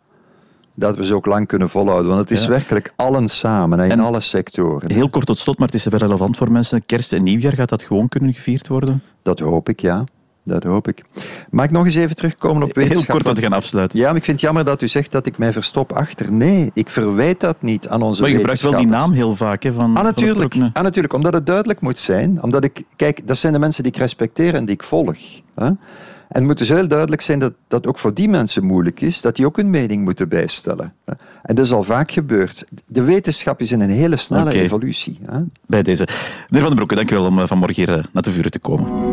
dat 0.76 0.96
we 0.96 1.04
ze 1.04 1.14
ook 1.14 1.26
lang 1.26 1.46
kunnen 1.46 1.70
volhouden. 1.70 2.08
Want 2.08 2.20
het 2.20 2.30
is 2.30 2.46
werkelijk 2.46 2.92
allen 2.96 3.28
samen, 3.28 3.90
in 3.90 4.00
alle 4.00 4.20
sectoren. 4.20 4.92
Heel 4.92 5.10
kort 5.10 5.26
tot 5.26 5.38
slot, 5.38 5.58
maar 5.58 5.66
het 5.66 5.76
is 5.76 5.84
wel 5.84 6.00
relevant 6.00 6.36
voor 6.36 6.52
mensen. 6.52 6.86
Kerst 6.86 7.12
en 7.12 7.22
nieuwjaar, 7.22 7.52
gaat 7.52 7.68
dat 7.68 7.82
gewoon 7.82 8.08
kunnen 8.08 8.32
gevierd 8.32 8.68
worden? 8.68 9.02
Dat 9.22 9.38
hoop 9.38 9.68
ik, 9.68 9.80
ja. 9.80 10.04
Dat 10.46 10.62
hoop 10.62 10.88
ik. 10.88 11.04
Mag 11.50 11.64
ik 11.64 11.70
nog 11.70 11.84
eens 11.84 11.94
even 11.94 12.16
terugkomen 12.16 12.62
op 12.62 12.74
wetenschap? 12.74 13.04
Heel 13.04 13.14
kort 13.14 13.24
dat 13.24 13.36
we 13.36 13.42
gaan 13.42 13.52
afsluiten. 13.52 13.98
Ja, 13.98 14.06
maar 14.06 14.16
ik 14.16 14.24
vind 14.24 14.36
het 14.36 14.46
jammer 14.46 14.64
dat 14.64 14.82
u 14.82 14.88
zegt 14.88 15.12
dat 15.12 15.26
ik 15.26 15.38
mij 15.38 15.52
verstop 15.52 15.92
achter. 15.92 16.32
Nee, 16.32 16.70
ik 16.74 16.88
verwijt 16.88 17.40
dat 17.40 17.62
niet 17.62 17.88
aan 17.88 18.02
onze 18.02 18.20
Maar 18.20 18.30
je 18.30 18.36
gebruikt 18.36 18.62
wel 18.62 18.76
die 18.76 18.86
naam 18.86 19.12
heel 19.12 19.34
vaak, 19.36 19.62
hè, 19.62 19.72
van, 19.72 19.96
ah, 19.96 20.04
natuurlijk, 20.04 20.54
van 20.54 20.70
ah, 20.72 20.82
natuurlijk, 20.82 21.14
omdat 21.14 21.32
het 21.32 21.46
duidelijk 21.46 21.80
moet 21.80 21.98
zijn. 21.98 22.42
Omdat 22.42 22.64
ik, 22.64 22.82
kijk, 22.96 23.28
dat 23.28 23.36
zijn 23.36 23.52
de 23.52 23.58
mensen 23.58 23.82
die 23.82 23.92
ik 23.92 23.98
respecteer 23.98 24.54
en 24.54 24.64
die 24.64 24.74
ik 24.74 24.82
volg. 24.82 25.16
Hè? 25.54 25.70
En 26.28 26.38
het 26.38 26.44
moet 26.44 26.58
dus 26.58 26.68
heel 26.68 26.88
duidelijk 26.88 27.22
zijn 27.22 27.38
dat 27.38 27.52
dat 27.68 27.86
ook 27.86 27.98
voor 27.98 28.14
die 28.14 28.28
mensen 28.28 28.64
moeilijk 28.64 29.00
is, 29.00 29.20
dat 29.20 29.36
die 29.36 29.46
ook 29.46 29.56
hun 29.56 29.70
mening 29.70 30.04
moeten 30.04 30.28
bijstellen. 30.28 30.92
En 31.42 31.54
dat 31.54 31.64
is 31.64 31.72
al 31.72 31.82
vaak 31.82 32.10
gebeurd. 32.10 32.64
De 32.86 33.02
wetenschap 33.02 33.60
is 33.60 33.72
in 33.72 33.80
een 33.80 33.90
hele 33.90 34.16
snelle 34.16 34.52
evolutie. 34.52 35.18
Bij 35.66 35.82
deze. 35.82 36.08
Meneer 36.48 36.66
Van 36.66 36.66
den 36.66 36.74
Broeke, 36.74 36.94
dank 36.94 37.10
u 37.10 37.14
wel 37.14 37.26
om 37.26 37.38
eh, 37.38 37.46
vanmorgen 37.46 37.84
hier 37.84 37.98
eh, 37.98 38.04
naar 38.12 38.22
de 38.22 38.32
vuren 38.32 38.50
te 38.50 38.58
komen. 38.58 39.10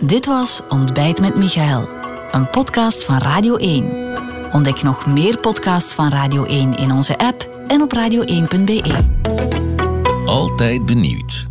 Dit 0.00 0.26
was 0.26 0.62
Ontbijt 0.68 1.20
met 1.20 1.36
Michael, 1.36 1.88
een 2.32 2.50
podcast 2.50 3.04
van 3.04 3.18
Radio 3.18 3.56
1. 3.56 4.08
Ontdek 4.52 4.82
nog 4.82 5.06
meer 5.06 5.38
podcasts 5.38 5.94
van 5.94 6.08
Radio 6.08 6.44
1 6.44 6.74
in 6.74 6.92
onze 6.92 7.18
app 7.18 7.64
en 7.66 7.82
op 7.82 7.94
radio1.be. 7.96 9.04
Altijd 10.26 10.86
benieuwd. 10.86 11.49